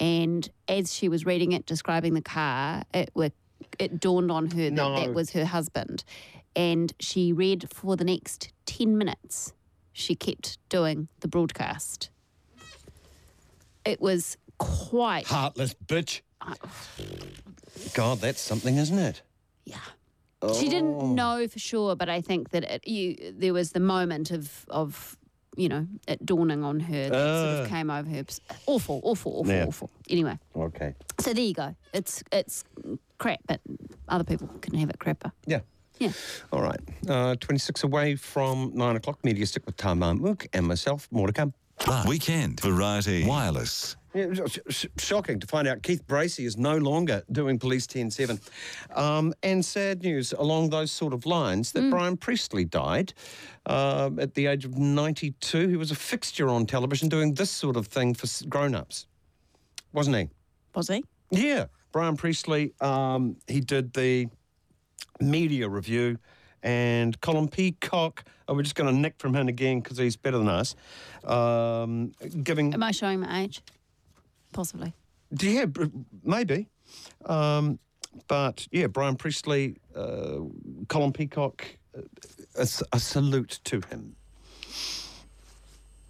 [0.00, 3.30] And as she was reading it, describing the car, it were,
[3.78, 4.94] it dawned on her that No.
[4.96, 6.04] that was her husband.
[6.56, 9.52] And she read for the next 10 minutes
[9.92, 12.10] she kept doing the broadcast.
[13.84, 15.26] It was quite.
[15.26, 16.20] Heartless bitch.
[17.94, 19.22] God, that's something, isn't it?
[19.64, 19.76] Yeah.
[20.42, 20.58] Oh.
[20.58, 24.30] She didn't know for sure, but I think that it, you there was the moment
[24.30, 25.16] of of
[25.56, 27.62] you know it dawning on her that sort Ah.
[27.62, 28.24] of came over her.
[28.66, 29.64] Awful, awful, awful, Yeah.
[29.66, 29.90] awful.
[30.10, 30.94] Anyway, Okay.
[31.20, 31.74] so there you go.
[31.94, 32.64] It's it's
[33.18, 33.60] crap, but
[34.08, 35.32] other people can have it crapper.
[35.46, 35.60] Yeah.
[35.98, 36.12] Yeah.
[36.52, 36.80] All right.
[37.08, 39.24] Uh, 26 away from 9 o'clock.
[39.24, 41.08] Media stick with Tamar Mook and myself.
[41.10, 41.54] More to come.
[41.86, 43.96] But Weekend Variety Wireless.
[44.14, 48.38] Yeah, sh- sh- shocking to find out Keith Bracey is no longer doing Police 107.
[48.94, 53.12] Um, and sad news along those sort of lines that Brian Priestley died
[53.66, 55.66] um, at the age of 92.
[55.68, 59.08] He was a fixture on television doing this sort of thing for grown ups,
[59.92, 60.28] wasn't he?
[60.76, 61.02] Was he?
[61.30, 61.66] Yeah.
[61.90, 64.28] Brian Priestley, um, he did the
[65.20, 66.18] media review.
[66.62, 70.38] And Colin Peacock, oh, we're just going to nick from him again because he's better
[70.38, 70.74] than us.
[71.22, 72.12] Um,
[72.42, 73.62] giving Am I showing my age?
[74.52, 74.94] Possibly.
[75.40, 75.66] yeah,
[76.22, 76.68] maybe.
[77.26, 77.78] Um,
[78.28, 80.38] but yeah, Brian Priestley, uh,
[80.88, 82.02] Colin Peacock, a,
[82.56, 84.16] a, a salute to him.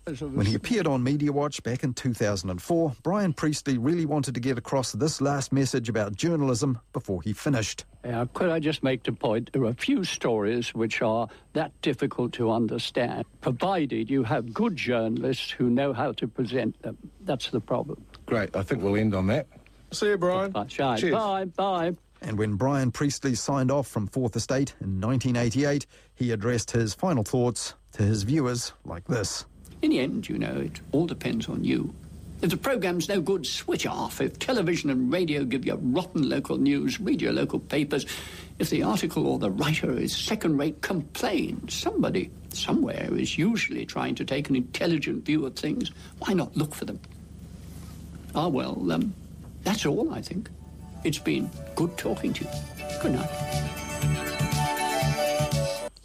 [0.07, 4.59] When he appeared on Media Watch back in 2004, Brian Priestley really wanted to get
[4.59, 7.87] across this last message about journalism before he finished.
[8.05, 9.49] Uh, could I just make the point?
[9.55, 14.77] There are a few stories which are that difficult to understand, provided you have good
[14.77, 16.99] journalists who know how to present them.
[17.23, 18.05] That's the problem.
[18.27, 18.55] Great.
[18.55, 19.47] I think we'll end on that.
[19.90, 20.53] See you, Brian.
[20.69, 21.12] Cheers.
[21.12, 21.47] Bye.
[21.47, 21.97] Bye.
[22.21, 27.23] And when Brian Priestley signed off from Fourth Estate in 1988, he addressed his final
[27.25, 29.47] thoughts to his viewers like this.
[29.85, 31.94] In the end, you know, it all depends on you.
[32.40, 34.18] If the programme's no good, switch off.
[34.18, 38.07] If television and radio give you rotten local news, read your local papers.
[38.59, 41.68] If the article or the writer is second rate, complain.
[41.68, 45.90] Somebody, somewhere, is usually trying to take an intelligent view of things.
[46.20, 46.99] Why not look for them?
[48.35, 49.12] Ah, well, um,
[49.64, 50.49] that's all, I think.
[51.05, 52.51] It's been good talking to you.
[53.03, 53.93] Good night.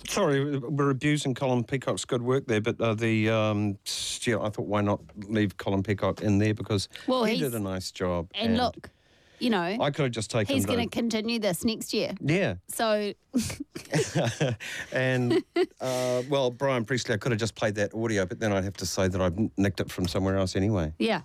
[0.09, 3.77] Sorry, we're abusing Colin Peacock's good work there, but uh, the um,
[4.23, 7.59] yeah, I thought why not leave Colin Peacock in there because Well, he did a
[7.59, 8.27] nice job.
[8.33, 8.89] And, look,
[9.37, 10.55] you know, I could have just taken.
[10.55, 12.13] he's going to continue this next year.
[12.21, 13.13] Yeah, So
[14.91, 15.43] and
[15.79, 18.77] uh, well, Brian Priestley, I could have just played that audio, but then I'd have
[18.77, 20.91] to say that I've nicked it from somewhere else anyway.
[20.97, 21.21] yeah,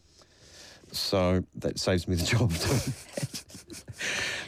[0.92, 2.92] So that saves me the job of doing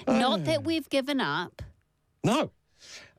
[0.06, 0.18] that.
[0.20, 1.62] not that we've given up.
[2.22, 2.50] No.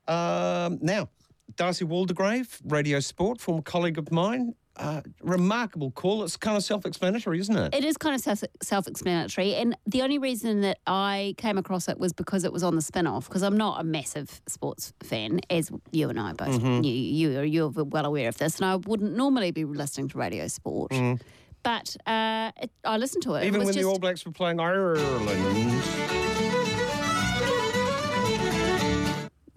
[0.07, 1.09] Um, now,
[1.55, 4.53] Darcy Waldegrave, Radio Sport, former colleague of mine.
[4.75, 6.23] Uh, remarkable call.
[6.23, 7.73] It's kind of self-explanatory, isn't it?
[7.73, 11.97] It is kind of self- self-explanatory, and the only reason that I came across it
[11.97, 13.27] was because it was on the spin-off.
[13.27, 16.83] Because I'm not a massive sports fan, as you and I both Mhm.
[16.85, 20.17] you you are you're well aware of this, and I wouldn't normally be listening to
[20.19, 21.21] Radio Sport, Mm.
[21.63, 23.45] but uh, it, I listened to it.
[23.45, 25.81] Even it when just, the All Blacks were playing Ireland.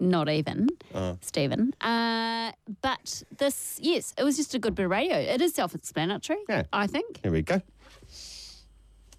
[0.01, 1.73] Not even Uh, Stephen.
[1.79, 5.15] Uh, but this, yes, it was just a good bit of radio.
[5.15, 6.39] It is self-explanatory.
[6.49, 6.63] Yeah.
[6.73, 7.19] I think.
[7.21, 7.61] here we go.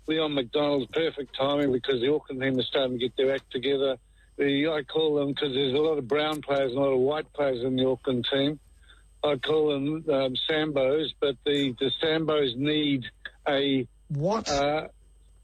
[0.08, 3.96] Leon MacDonald's perfect timing because the Auckland team is starting to get their act together.
[4.36, 6.98] The, I call them because there's a lot of brown players and a lot of
[6.98, 8.58] white players in the Auckland team.
[9.22, 13.04] I call them um, Sambos, but the, the Sambos need
[13.48, 14.50] a what?
[14.50, 14.88] Uh,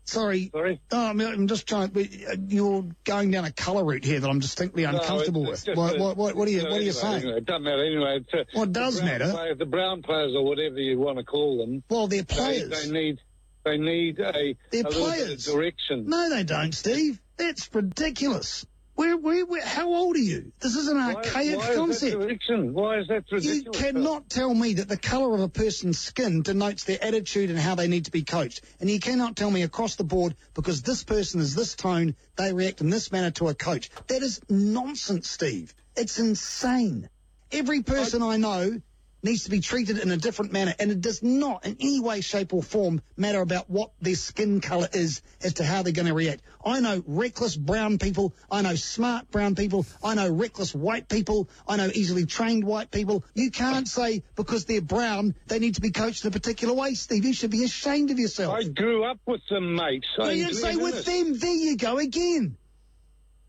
[0.08, 0.48] Sorry.
[0.52, 0.80] Sorry.
[0.90, 1.88] Oh, I mean, I'm just trying.
[1.90, 5.66] but, uh, You're going down a colour route here that I'm distinctly No, uncomfortable it's-
[5.66, 5.76] with.
[5.76, 7.14] What, what, what, what are you What are you anyway, saying?
[7.24, 8.16] anyway, it doesn't matter anyway.
[8.20, 9.30] It's, uh, Well, it does matter.
[9.30, 11.82] Players, the brown players or whatever you want to call them.
[11.90, 12.70] Well, they're players.
[12.86, 13.20] They, need
[13.64, 15.46] they need a, They're a little bit players.
[15.48, 16.06] of direction.
[16.08, 17.20] No, they don't, Steve.
[17.36, 18.64] That's ridiculous.
[18.98, 20.50] Where, where, where, how old are you?
[20.58, 22.16] This is an archaic why is that concept.
[22.16, 23.46] Why is that ridiculous?
[23.64, 27.60] You cannot tell me that the colour of a person's skin denotes their attitude and
[27.60, 28.60] how they need to be coached.
[28.80, 32.52] And you cannot tell me across the board because this person is this tone, they
[32.52, 33.88] react in this manner to a coach.
[34.08, 35.72] That is nonsense, Steve.
[35.94, 37.08] It's insane.
[37.52, 38.82] Every person I know
[39.22, 42.20] needs to be treated in a different manner, and it does not in any way,
[42.20, 46.08] shape, or form matter about what their skin colour is as to how they're going
[46.08, 46.42] to react.
[46.64, 51.48] I know reckless brown people, I know smart brown people, I know reckless white people,
[51.66, 53.24] I know easily trained white people.
[53.34, 56.94] You can't say because they're brown they need to be coached in a particular way,
[56.94, 57.24] Steve.
[57.24, 58.54] You should be ashamed of yourself.
[58.54, 60.04] I grew up with them, mate.
[60.20, 62.56] I you say live in with them, there you go again.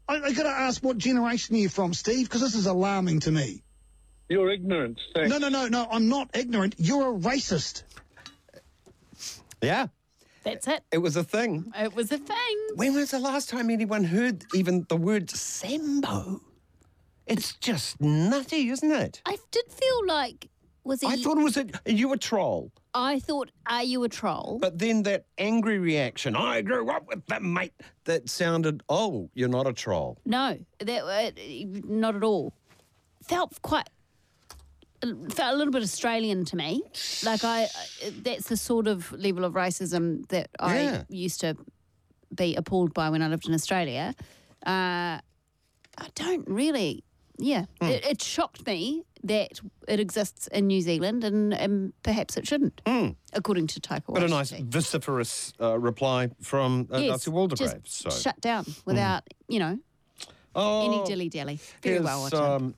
[0.07, 2.27] I, I got to ask what generation are you from, Steve?
[2.27, 3.63] Because this is alarming to me.
[4.29, 4.99] You're ignorant.
[5.15, 5.29] Thanks.
[5.29, 5.87] No, no, no, no.
[5.91, 6.75] I'm not ignorant.
[6.77, 7.83] You're a racist.
[9.61, 9.87] Yeah,
[10.43, 10.83] That's it.
[10.91, 11.71] it was a thing.
[11.77, 12.57] It was a thing.
[12.75, 16.39] When was the last time anyone heard even the word Sambo?
[17.25, 19.21] It's just nutty, isn't it?
[19.25, 20.47] I did feel like
[20.85, 21.07] Was he?
[21.07, 22.71] I thought it was a, you a troll.
[22.93, 24.57] I thought, are you a troll?
[24.61, 27.73] But then that angry reaction, I grew up with that mate,
[28.05, 30.17] that sounded, oh, you're not a troll.
[30.25, 31.31] No, that uh,
[31.83, 32.53] not at all.
[33.27, 33.89] Felt quite
[35.01, 36.81] felt a little bit Australian to me.
[37.23, 37.67] Like I,
[38.23, 41.03] that's the sort of level of racism that I Yeah.
[41.09, 41.55] used to
[42.35, 44.13] be appalled by when I lived in Australia.
[44.65, 45.19] Uh,
[45.97, 47.03] I don't really.
[47.41, 47.87] Yeah, Hmm.
[47.87, 52.81] it, it shocked me that it exists in New Zealand, and, and perhaps it shouldn't,
[53.33, 54.13] according to Taika Hmm.
[54.13, 57.83] But a nice vociferous uh, reply from uh, Yes, Darcy Waldegrave.
[57.83, 58.09] just so.
[58.09, 59.79] shut down without, you know,
[60.53, 61.59] oh, any dilly dally.
[61.81, 62.75] Very well um,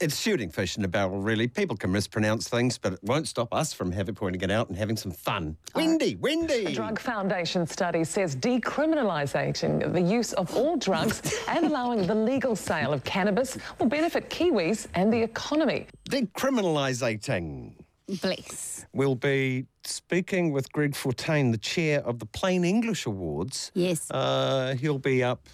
[0.00, 1.48] it's shooting fish in a barrel, really.
[1.48, 4.76] People can mispronounce things, but it won't stop us from having pointing it out and
[4.76, 5.56] having some fun.
[5.74, 6.66] Wendy, Wendy.
[6.66, 12.56] A Drug Foundation study says decriminalising the use of all drugs and allowing the legal
[12.56, 15.86] sale of cannabis will benefit Kiwis and the economy.
[16.10, 17.72] Decriminalising.
[18.20, 18.84] Bless.
[18.92, 23.72] We'll be speaking with Greg Fortain, the chair of the Plain English Awards.
[23.74, 24.10] Yes.
[24.10, 25.48] Uh, he'll be up.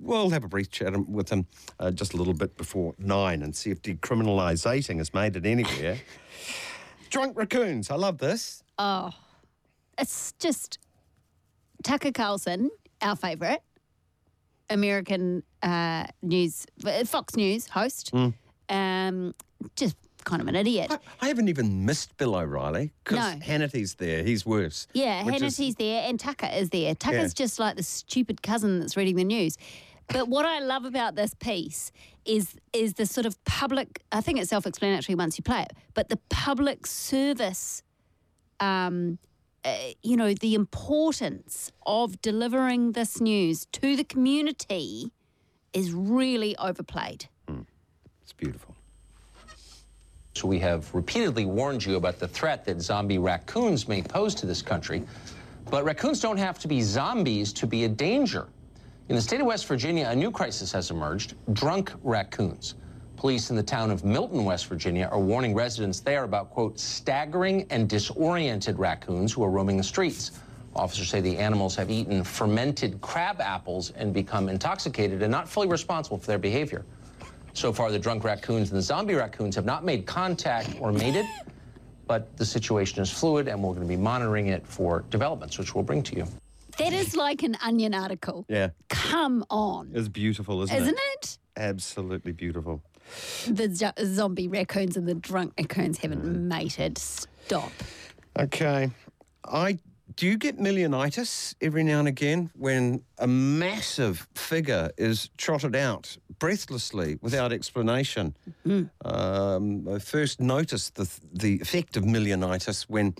[0.00, 1.46] We'll have a brief chat with him
[1.78, 5.98] uh, just a little bit before nine and see if decriminalising has made it anywhere.
[7.10, 7.90] Drunk raccoons.
[7.90, 8.64] I love this.
[8.76, 9.12] Oh,
[9.96, 10.78] it's just
[11.84, 13.60] Tucker Carlson, our favourite
[14.70, 16.66] American uh, news,
[17.06, 18.12] Fox News host.
[18.12, 18.34] Mm.
[18.68, 19.34] Um,
[19.76, 20.90] just kind of an idiot.
[21.20, 23.40] I haven't even missed Bill O'Reilly because No.
[23.44, 24.22] Hannity's there.
[24.24, 24.86] He's worse.
[24.92, 26.94] Yeah, which is- Hannity's there and Tucker is there.
[26.94, 27.44] Tucker's Yeah.
[27.44, 29.56] just like the stupid cousin that's reading the news.
[30.08, 31.90] But what I love about this piece
[32.24, 34.02] is is the sort of public.
[34.12, 37.82] I think it's self-explanatory once you play it, but the public service.
[38.60, 39.18] Um,
[39.64, 45.10] uh, you know the importance of delivering this news to the community
[45.72, 47.28] is really overplayed.
[48.22, 48.73] It's beautiful.
[50.44, 54.60] We have repeatedly warned you about the threat that zombie raccoons may pose to this
[54.60, 55.02] country.
[55.70, 58.48] But raccoons don't have to be zombies to be a danger.
[59.08, 62.74] In the state of West Virginia, a new crisis has emerged drunk raccoons.
[63.16, 67.66] Police in the town of Milton, West Virginia, are warning residents there about, quote, staggering
[67.70, 70.32] and disoriented raccoons who are roaming the streets.
[70.76, 75.68] Officers say the animals have eaten fermented crab apples and become intoxicated and not fully
[75.68, 76.84] responsible for their behavior.
[77.54, 81.24] So far, the drunk raccoons and the zombie raccoons have not made contact or mated,
[82.06, 85.74] but the situation is fluid and we're going to be monitoring it for developments, which
[85.74, 86.26] we'll bring to you.
[86.78, 88.44] That is like an onion article.
[88.48, 88.70] Yeah.
[88.88, 90.98] Come on, It's beautiful, isn't, isn't it?
[91.22, 91.38] it?
[91.56, 92.82] Absolutely beautiful.
[93.46, 96.40] The zo- zombie raccoons and the drunk raccoons haven't Mm.
[96.48, 96.98] mated.
[96.98, 97.70] Stop.
[98.36, 98.90] Okay.
[99.44, 99.78] I
[100.16, 106.16] do you get millionitis every now and again when a massive figure is trotted out
[106.38, 108.36] breathlessly without explanation?
[109.04, 113.14] Um, I first noticed the the effect of millionitis when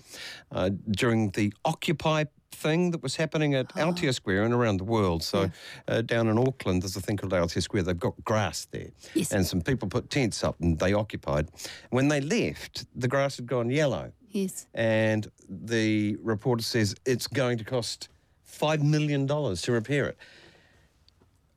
[0.51, 5.21] uh, during the Occupy thing that was happening at Aotea Square and around the world.
[5.23, 5.51] So
[5.87, 7.83] uh, down in Auckland, there's a thing called Aotea Square.
[7.83, 8.91] They've got grass there,
[9.31, 11.49] and some people put tents up and they occupied.
[11.89, 14.67] When they left, the grass had gone yellow Yes.
[14.73, 18.09] and the reporter says it's going to cost
[18.43, 20.17] five million dollars to repair it.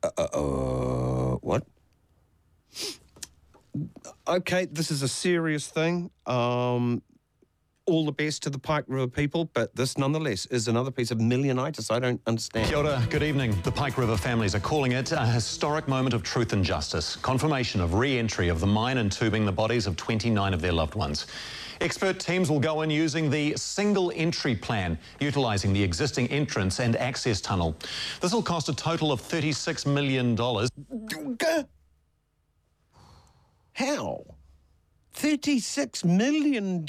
[0.05, 1.65] Uh, uh, uh, what?
[4.29, 6.11] Okay, this is a serious thing.
[6.27, 7.03] Um,
[7.87, 11.19] all the best to the Pike River people, but this nonetheless is another piece of
[11.19, 12.69] millionitis I don't understand.
[12.69, 13.59] Kia ora, good evening.
[13.63, 17.17] The Pike River families are calling it a historic moment of truth and justice.
[17.17, 20.95] Confirmation of re entry of the mine entombing the bodies of 29 of their loved
[20.95, 21.27] ones.
[21.81, 26.97] Expert teams will go in using the single entry plan, utilising the existing entrance and
[26.97, 27.77] access tunnel.
[28.21, 30.37] This will cost a total of $36 million.
[33.75, 34.25] How?
[35.15, 36.85] $36 million.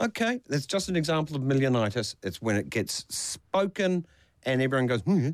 [0.00, 2.14] Okay, that's just an example of millionitis.
[2.22, 4.06] It's when it gets spoken
[4.44, 5.30] and everyone goes, hmm.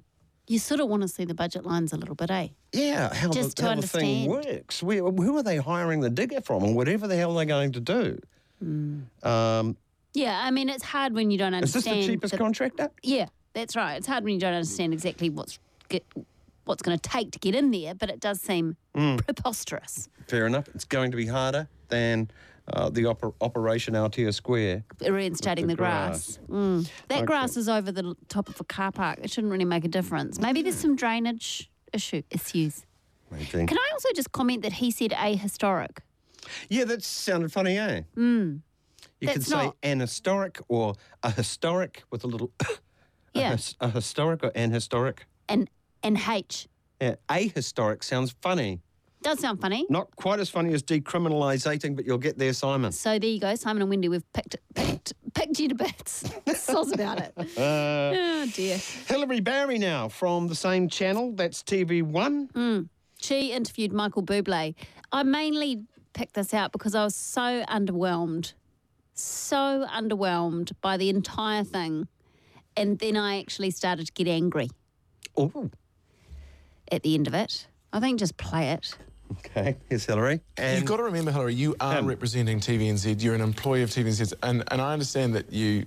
[0.49, 2.49] You sort of want to see the budget lines a little bit, eh?
[2.73, 4.47] Yeah, how, Just the, to how the thing understand.
[4.57, 4.83] works.
[4.83, 7.81] Where, who are they hiring the digger from and whatever the hell they're going to
[7.81, 8.19] do?
[9.23, 9.77] Um,
[10.15, 11.85] Yeah, I mean, it's hard when you don't understand.
[11.85, 12.91] is this the cheapest contractor?
[13.03, 13.95] Yeah, that's right.
[13.97, 15.59] It's hard when you don't understand exactly what's
[15.91, 16.05] get,
[16.65, 19.23] what's going to take to get in there, but it does seem Mm.
[19.25, 20.09] preposterous.
[20.27, 20.67] Fair enough.
[20.75, 22.31] It's going to be harder than
[22.73, 24.85] uh, the oper- Operation Aotea Square.
[25.01, 26.39] Reinstating the the, grass.
[26.49, 26.89] Mm.
[27.09, 27.27] That Okay.
[27.27, 29.19] grass is over the top of a car park.
[29.23, 30.39] It shouldn't really make a difference.
[30.41, 32.85] Maybe there's some drainage issue issues.
[33.31, 33.67] Maybe.
[33.67, 35.99] Can I also just comment that he said ahistoric?
[36.69, 38.03] Yeah, that sounded funny, eh?
[38.17, 38.61] Mm.
[39.21, 42.51] You could say not- an historic or a historic with a little.
[42.61, 42.67] a,
[43.35, 43.53] Yeah.
[43.53, 45.27] his- a historic or an historic.
[45.49, 45.69] And
[46.03, 46.69] and H
[47.01, 48.81] Yeah, a historic sounds funny.
[49.29, 49.85] Does sound funny.
[49.91, 52.93] Not quite as funny as decriminalisating, but you'll get there, Simon.
[52.93, 54.09] So there you go, Simon and Wendy.
[54.09, 56.23] We've picked picked picked you to bits.
[56.47, 57.35] Soz about it.
[57.59, 58.79] Uh, oh dear.
[59.07, 61.33] Hilary Barry now from the same channel.
[61.33, 62.53] That's TV1.
[62.53, 62.89] Mm.
[63.21, 64.75] She interviewed Michael Bublé.
[65.13, 68.55] I mainly picked this out because I was so underwhelmed,
[69.13, 72.09] so underwhelmed by the entire thing,
[72.79, 74.71] and then I actually started to get angry.
[75.37, 75.71] Oh.
[76.91, 78.97] At the end of it, I think just play it.
[79.33, 80.41] Okay, here's Hilary.
[80.59, 83.23] You've got to remember, Hilary, you are representing TVNZ.
[83.23, 85.87] You're an employee of TVNZ, and, and I understand that you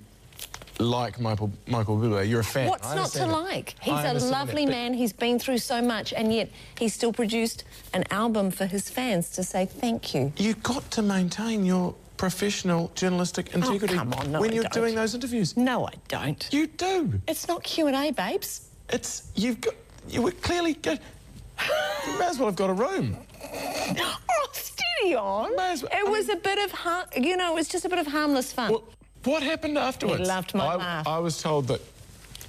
[0.79, 2.27] like Michael Michael Bublé.
[2.27, 2.67] You're a fan.
[2.67, 3.27] What's not to that.
[3.27, 3.75] like?
[3.81, 4.93] He's a lovely that, man.
[4.93, 7.63] He's been through so much, and yet he still produced
[7.93, 10.33] an album for his fans to say thank you.
[10.37, 14.53] You've got to maintain your professional journalistic oh, integrity Oh, come on, no, when I
[14.53, 14.73] you're don't.
[14.73, 15.57] doing those interviews.
[15.57, 16.47] No, I don't.
[16.51, 17.19] You do.
[17.27, 18.69] It's not Q and A, babes.
[18.89, 19.73] It's you've got
[20.09, 23.17] you were clearly go, you may as well have got a room.
[23.43, 25.51] Oh, steady on.
[25.53, 28.53] it was a bit of, har- you know, it was just a bit of harmless
[28.53, 28.75] fun.
[29.23, 30.21] What happened afterwards?
[30.21, 31.07] He loved my I, laugh.
[31.07, 31.81] I was told that.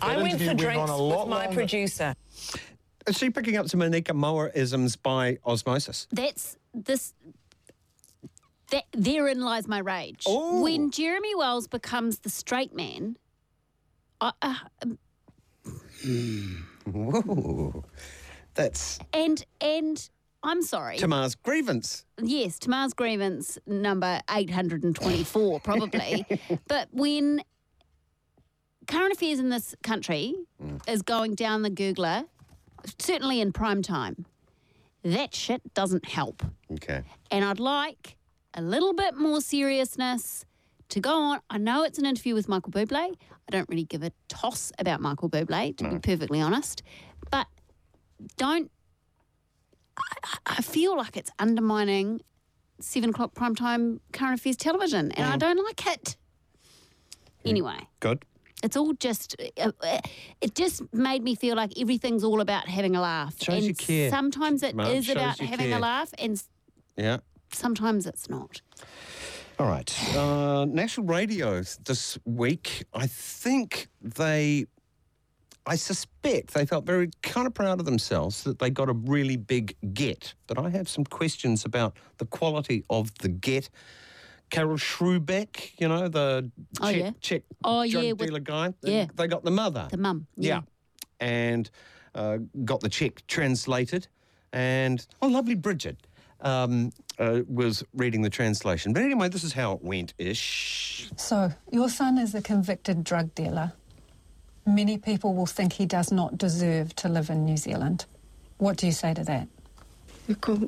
[0.00, 1.54] I went for went drinks on a lot with my longer.
[1.54, 2.14] producer.
[3.06, 6.06] Is she picking up some Anika Moa isms by osmosis?
[6.12, 7.14] That's this.
[8.70, 10.22] That therein lies my rage.
[10.26, 10.62] Oh.
[10.62, 13.16] When Jeremy Wells becomes the straight man,
[14.20, 14.54] I, uh,
[16.90, 17.84] Whoa.
[18.54, 20.08] That's and and
[20.42, 20.98] I'm sorry.
[20.98, 22.04] Tamar's grievance.
[22.20, 26.26] Yes, Tamar's grievance number 824, probably.
[26.68, 27.42] but when
[28.86, 30.80] current affairs in this country mm.
[30.88, 32.24] is going down the Googler,
[32.98, 34.26] certainly in prime time,
[35.04, 36.42] that shit doesn't help.
[36.72, 37.02] Okay.
[37.30, 38.16] And I'd like
[38.54, 40.44] a little bit more seriousness
[40.90, 41.40] to go on.
[41.50, 43.14] I know it's an interview with Michael Bublé.
[43.48, 46.82] I don't really give a toss about Michael Bublé, to be perfectly honest.
[47.30, 47.46] But
[48.36, 48.70] don't.
[49.98, 50.28] I,
[50.58, 52.20] I feel like it's undermining
[52.80, 56.16] seven o'clock primetime current affairs television, and I don't like it.
[57.44, 58.24] Anyway, Good.
[58.62, 59.36] it's all just.
[59.56, 59.98] Uh, uh,
[60.40, 63.34] it just made me feel like everything's all about having a laugh.
[63.42, 65.78] Shows and you care, sometimes it Mark, is about having care.
[65.78, 66.42] a laugh, and
[66.96, 67.18] Yeah.
[67.52, 68.60] sometimes it's not.
[69.58, 70.16] All right.
[70.16, 74.66] Uh, National Radio this week, I think they,
[75.66, 79.36] I suspect they felt very kind of proud of themselves that they got a really
[79.36, 80.34] big get.
[80.48, 83.70] But I have some questions about the quality of the get.
[84.50, 86.50] Karel Sroubek, you know, the
[86.80, 87.10] Oh, Czech, yeah.
[87.20, 88.74] Czech Oh, drug yeah, with- dealer guy.
[88.82, 89.06] They- yeah.
[89.14, 89.86] They got the mother.
[89.90, 90.26] The mum.
[90.36, 90.62] Yeah.
[91.20, 91.70] And
[92.14, 94.08] uh, got the Czech translated.
[94.52, 95.96] And, oh, lovely Bridget
[96.42, 98.92] um, uh, was reading the translation.
[98.92, 101.08] But anyway, this is how it went ish.
[101.16, 103.72] So, your son is a convicted drug dealer.
[104.66, 108.06] Many people will think he does not deserve to live in New Zealand.
[108.58, 109.48] What do you say to that?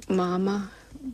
[0.09, 0.69] Mama,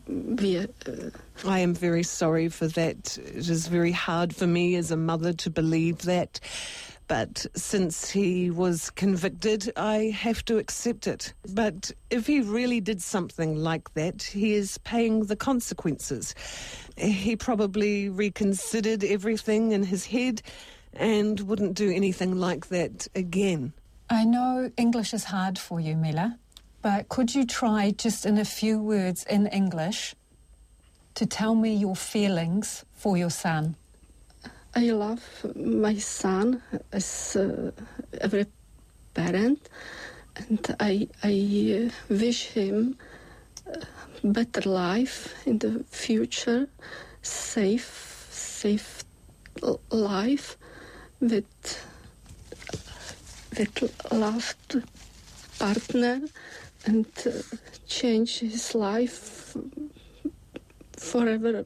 [0.07, 1.11] wir, äh, uh,
[1.49, 3.19] I am very sorry for that.
[3.19, 6.41] It is very hard for me as a mother to believe that.
[7.07, 11.35] But since he was convicted, I have to accept it.
[11.53, 16.37] But if he really did something like that, he is paying the consequences.
[16.97, 20.41] He probably reconsidered everything in his head
[20.95, 23.73] and wouldn't do anything like that again.
[24.09, 26.39] I know English is hard for you, Mila,
[26.83, 30.15] but could you try just in a few words in English
[31.15, 33.77] to tell me your feelings for your son?
[34.75, 35.23] I love
[35.57, 36.63] my son
[36.93, 37.73] as uh,
[38.21, 38.47] every
[39.15, 39.69] parent,
[40.37, 42.97] and I I uh, wish him
[43.67, 43.81] a
[44.23, 46.69] better life in the future,
[47.23, 49.05] safe safe
[49.91, 50.57] life
[51.21, 51.47] with
[53.59, 54.83] with loved
[55.59, 56.21] partner,
[56.87, 57.31] and uh,
[57.87, 59.57] change his life
[60.97, 61.65] forever.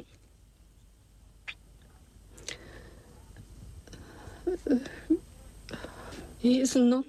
[6.38, 7.06] He is not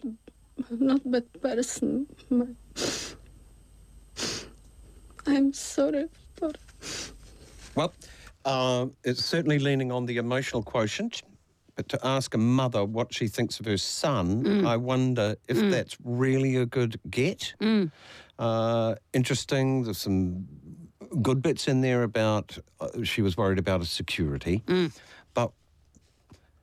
[0.69, 2.07] not bad person.
[5.27, 6.51] I'm sorry for
[7.75, 7.93] Well,
[8.45, 11.23] uh, it's certainly leaning on the emotional quotient.
[11.75, 14.67] But to ask a mother what she thinks of her son, Mm.
[14.67, 15.71] I wonder if Mm.
[15.71, 17.53] that's really a good get.
[17.59, 17.91] Mm.
[18.39, 19.83] Uh, interesting.
[19.83, 20.47] There's some
[21.21, 24.63] good bits in there about uh, she was worried about his security.
[24.67, 24.91] Mm.
[25.33, 25.51] But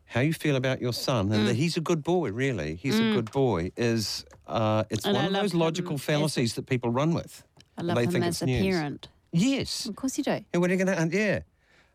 [0.07, 1.47] how you feel about your son, and Mm.
[1.49, 3.15] that he's a good boy, really, he's a Mm.
[3.15, 6.91] good boy, is uh, it's And one I of those logical as- fallacies that people
[6.91, 7.45] run with.
[7.79, 8.63] I love they him think as it's a news.
[8.75, 9.09] parent.
[9.33, 9.87] Yes.
[9.87, 10.45] Of course you do.
[10.53, 11.17] Yeah, what are you going to?
[11.17, 11.41] Yeah.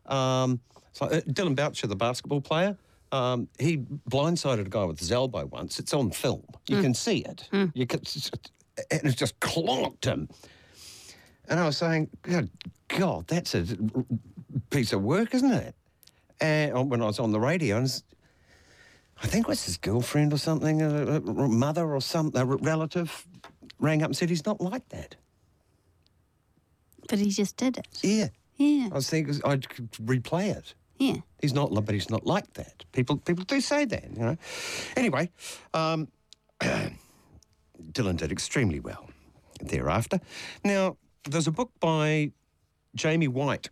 [0.06, 0.60] Um,
[0.92, 2.76] so uh, Dillon Boucher, the basketball player,
[3.12, 3.78] um, he
[4.10, 5.78] blindsided a guy with his elbow once.
[5.78, 6.44] It's on film.
[6.68, 6.82] You Mm.
[6.82, 7.48] can see it.
[7.74, 8.00] You can,
[8.90, 10.28] and it just clocked him.
[11.48, 12.50] And I was saying, God,
[12.88, 13.64] God, that's a
[14.70, 15.74] piece of work, isn't it?
[16.40, 18.02] And when I was on the radio, and
[19.22, 23.26] I think it was his girlfriend or something, a, a mother or some a relative,
[23.80, 25.16] rang up and said he's not like that.
[27.08, 27.88] But he just did it.
[28.02, 28.28] Yeah.
[28.56, 28.88] Yeah.
[28.92, 30.74] I was thinking I could replay it.
[30.98, 31.16] Yeah.
[31.40, 32.84] He's not, but he's not like that.
[32.92, 34.36] People, people do say that, you know.
[34.96, 35.30] Anyway,
[35.74, 36.08] um,
[37.92, 39.08] Dillon did extremely well
[39.60, 40.20] thereafter.
[40.64, 40.96] Now,
[41.28, 42.32] there's a book by
[42.94, 43.70] Jamie Whyte.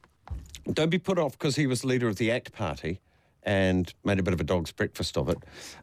[0.72, 3.01] Don't be put off because he was leader of the ACT Party
[3.43, 5.39] and made a bit of a dog's breakfast of it.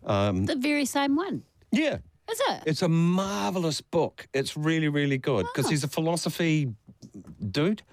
[0.06, 1.44] Um, The very same one.
[1.72, 1.98] yeah.
[2.32, 2.64] Is it?
[2.66, 4.28] It's a marvelous book.
[4.34, 6.74] It's really, really good because he's a philosophy
[7.52, 7.84] dude,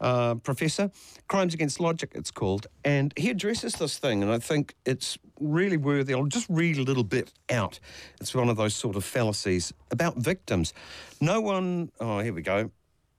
[0.00, 0.90] uh, professor.
[1.28, 2.66] Crimes Against Logic, it's called.
[2.84, 6.14] And he addresses this thing, and I think it's really worthy.
[6.14, 7.80] I'll just read a little bit out.
[8.20, 10.72] It's one of those sort of fallacies about victims.
[11.20, 12.70] No one, oh, here we go.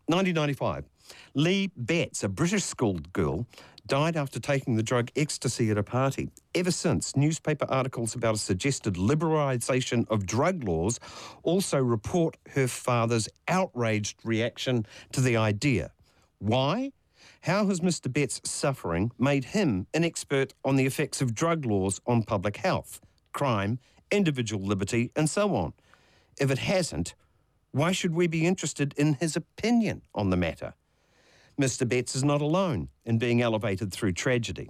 [0.08, 0.86] 1995.
[1.36, 3.46] Leah Betts, a British schoolgirl,
[3.88, 6.30] died after taking the drug ecstasy at a party.
[6.56, 11.00] Ever since, newspaper articles about a suggested liberalisation of drug laws
[11.44, 15.92] also report her father's outraged reaction to the idea.
[16.40, 16.92] Why?
[17.42, 18.12] How has Mr.
[18.12, 23.02] Betts' suffering made him an expert on the effects of drug laws on public health,
[23.34, 23.80] crime,
[24.12, 25.74] individual liberty, and so on?
[26.40, 27.16] If it hasn't,
[27.72, 30.74] why should we be interested in his opinion on the matter?
[31.60, 31.88] Mr.
[31.88, 34.70] Betts is not alone in being elevated through tragedy.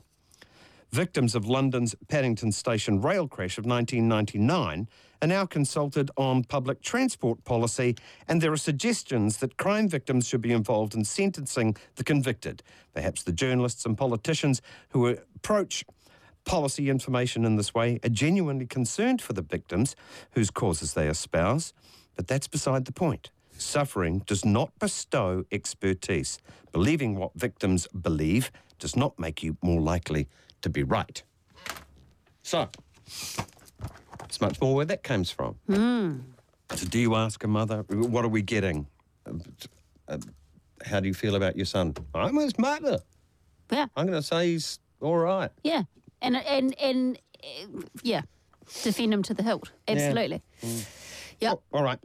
[0.92, 4.88] Victims of London's Paddington Station rail crash of 1999
[5.22, 7.96] are now consulted on public transport policy,
[8.28, 12.62] and there are suggestions that crime victims should be involved in sentencing the convicted.
[12.94, 15.84] Perhaps the journalists and politicians who approach
[16.46, 19.96] policy information in this way are genuinely concerned for the victims
[20.34, 21.74] whose causes they espouse,
[22.16, 23.32] but that's beside the point.
[23.64, 26.38] Suffering does not bestow expertise.
[26.72, 30.28] Believing what victims believe does not make you more likely
[30.62, 31.24] to be right.
[32.44, 32.70] So,
[34.26, 35.56] it's much more where that comes from.
[35.68, 36.20] Hmm.
[36.76, 38.88] So, do you ask a mother, what are we getting?
[39.26, 39.34] Uh,
[40.08, 40.18] uh,
[40.86, 41.94] how do you feel about your son?
[42.14, 43.00] I'm his mother.
[43.72, 43.88] Yeah.
[43.96, 45.52] I'm going to say he's all right.
[45.64, 45.84] Yeah.
[46.22, 48.22] And and and uh, yeah,
[48.84, 49.72] defend him to the hilt.
[49.88, 50.42] Absolutely.
[51.40, 51.54] Yep.
[51.54, 52.00] Oh, all right.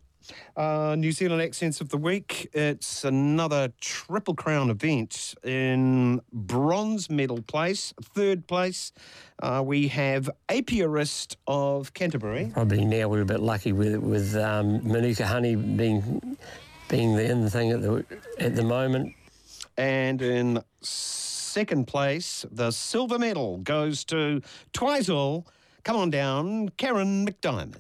[0.57, 2.49] Uh, New Zealand Accents of the Week.
[2.53, 8.93] It's another Triple Crown event in bronze medal place, third place.
[9.41, 12.51] Uh, we have Apiarist of Canterbury.
[12.53, 16.37] Probably now we're a bit lucky with with um, Manuka Honey being
[16.89, 18.05] being the in thing at the
[18.39, 19.15] at the moment.
[19.77, 25.47] And in second place, the silver medal goes to Twizel.
[25.85, 27.77] Come on down, Karen McDiarmid.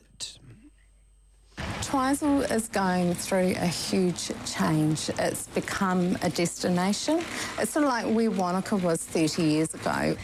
[1.82, 5.10] Twizel is going through a huge change.
[5.18, 7.24] It's become a destination.
[7.58, 10.16] It's sort of like where Wanaka was 30 years ago.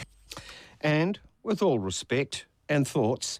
[0.81, 3.39] And with all respect and thoughts,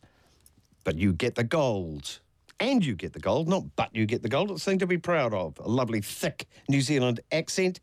[0.83, 2.19] but you get the gold.
[2.59, 4.49] And you get the gold, not but you get the gold.
[4.51, 5.59] It's a thing to be proud of.
[5.59, 7.81] A lovely, thick New Zealand accent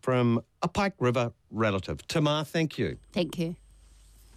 [0.00, 2.06] from a Pike River relative.
[2.06, 2.98] Tamar, thank you.
[3.12, 3.56] Thank you.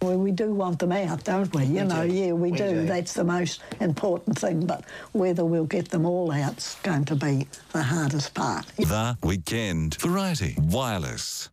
[0.02, 1.64] Well, we do want them out, don't we?
[1.64, 2.12] You We know, do.
[2.14, 2.68] yeah, we, We do.
[2.68, 2.86] do.
[2.86, 4.66] That's the most important thing.
[4.66, 8.66] But whether we'll get them all out's going to be the hardest part.
[8.76, 11.48] The Weekend Variety Wireless.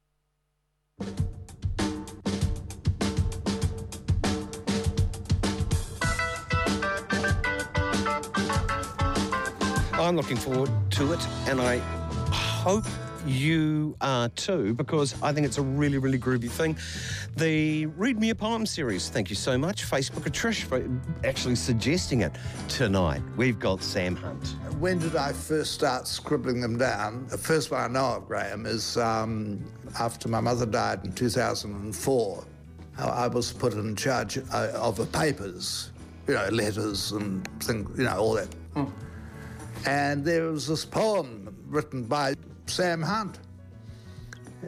[9.94, 11.78] I'm looking forward to it, and I
[12.32, 12.86] hope
[13.26, 16.78] you are too, because I think it's a really, really groovy thing.
[17.38, 20.88] The Read Me a Poem series, thank you so much, Facebooker Trish, for
[21.26, 22.32] actually suggesting it
[22.68, 23.22] tonight.
[23.38, 24.56] We've got Sam Hunt.
[24.80, 27.28] When did I first start scribbling them down?
[27.28, 29.64] The first one I know of, Graham, is um,
[30.00, 32.46] after my mother died in 2004.
[32.98, 35.92] I I was put in charge uh, of the papers,
[36.28, 38.50] you know, letters and things, you know, all that.
[39.86, 42.36] And there was this poem written by
[42.66, 43.40] Sam Hunt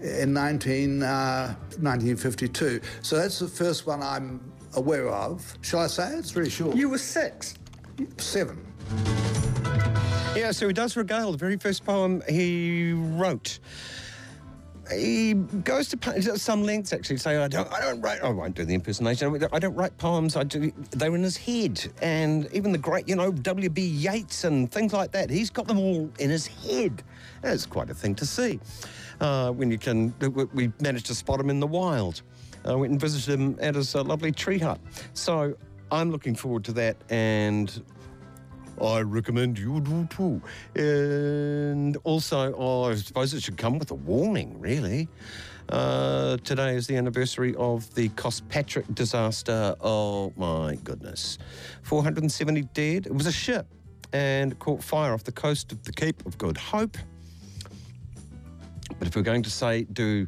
[0.01, 2.81] in 19, uh, 1952.
[3.01, 5.57] So that's the first one I'm aware of.
[5.61, 6.15] Shall I say?
[6.17, 6.75] It's very short.
[6.75, 7.55] You were six.
[8.17, 8.65] Seven.
[10.35, 13.59] Yeah, so he does regale the very first poem he wrote.
[14.91, 18.55] He goes to some lengths actually to say, I don't, I don't write, I won't
[18.55, 21.91] do the impersonation, I don't write poems, I do, they're in his head.
[22.01, 23.81] And even the great, you know, W.B.
[23.81, 27.01] Yeats and things like that, he's got them all in his head.
[27.41, 28.59] That's quite a thing to see.
[29.19, 30.13] Uh, when you can,
[30.53, 32.21] we managed to spot him in the wild.
[32.63, 34.79] I went and visited him at his uh, lovely tree hut.
[35.13, 35.55] So
[35.91, 37.83] I'm looking forward to that and
[38.81, 40.41] I recommend you do too.
[40.75, 45.07] And also, oh, I suppose it should come with a warning, really.
[45.69, 49.75] Uh, today is the anniversary of the Cospatrick disaster.
[49.81, 51.37] Oh my goodness.
[51.83, 53.07] 470 dead.
[53.07, 53.65] It was a ship
[54.13, 56.97] and caught fire off the coast of the Cape of Good Hope.
[58.99, 60.27] But if we're going to say do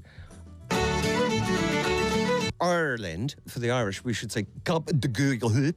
[2.60, 5.76] Ireland for the Irish, we should say Cape Good Hope.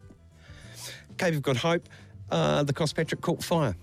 [1.18, 1.86] Cape of Good Hope.
[2.30, 3.74] Uh, the Cospatrick caught fire.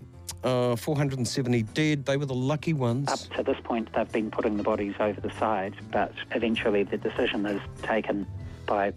[0.43, 2.05] Uh, 470 dead.
[2.05, 3.09] They were the lucky ones.
[3.09, 6.97] Up to this point, they've been putting the bodies over the side, but eventually the
[6.97, 8.27] decision is taken
[8.65, 8.93] by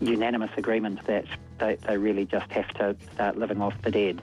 [0.00, 1.26] unanimous agreement that
[1.58, 4.22] they, they really just have to start living off the dead.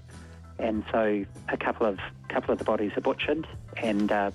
[0.59, 1.99] And so a couple of
[2.29, 3.47] couple of the bodies are butchered,
[3.77, 4.31] and uh,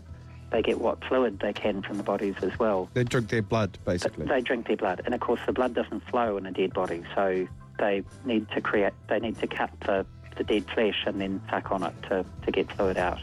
[0.50, 2.88] they get what fluid they can from the bodies as well.
[2.94, 4.26] They drink their blood, basically.
[4.26, 7.02] They drink their blood, and of course the blood doesn't flow in a dead body,
[7.14, 7.46] so
[7.78, 8.92] they need to create.
[9.08, 10.06] They need to cut the,
[10.36, 13.20] the dead flesh and then suck on it to, to get fluid out.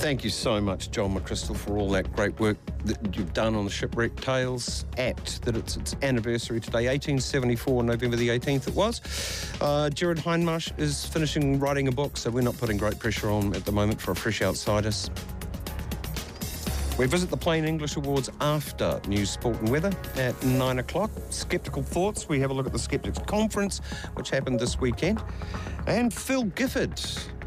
[0.00, 3.66] Thank you so much, John McCrystal, for all that great work that you've done on
[3.66, 9.02] the Shipwreck Tales act, that it's its anniversary today, 1874, November the 18th it was.
[9.60, 13.54] Uh, Jared Hindmarsh is finishing writing a book, so we're not putting great pressure on
[13.54, 15.10] at the moment for a fresh outsiders.
[17.00, 21.10] We visit the Plain English Awards after News, Sport and Weather at 9 o'clock.
[21.30, 23.78] Skeptical Thoughts, we have a look at the Skeptics Conference,
[24.16, 25.22] which happened this weekend.
[25.86, 27.00] And Phil Gifford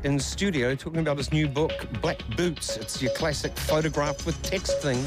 [0.04, 2.78] in studio talking about his new book, Black Boots.
[2.78, 4.98] It's your classic photograph with text thing.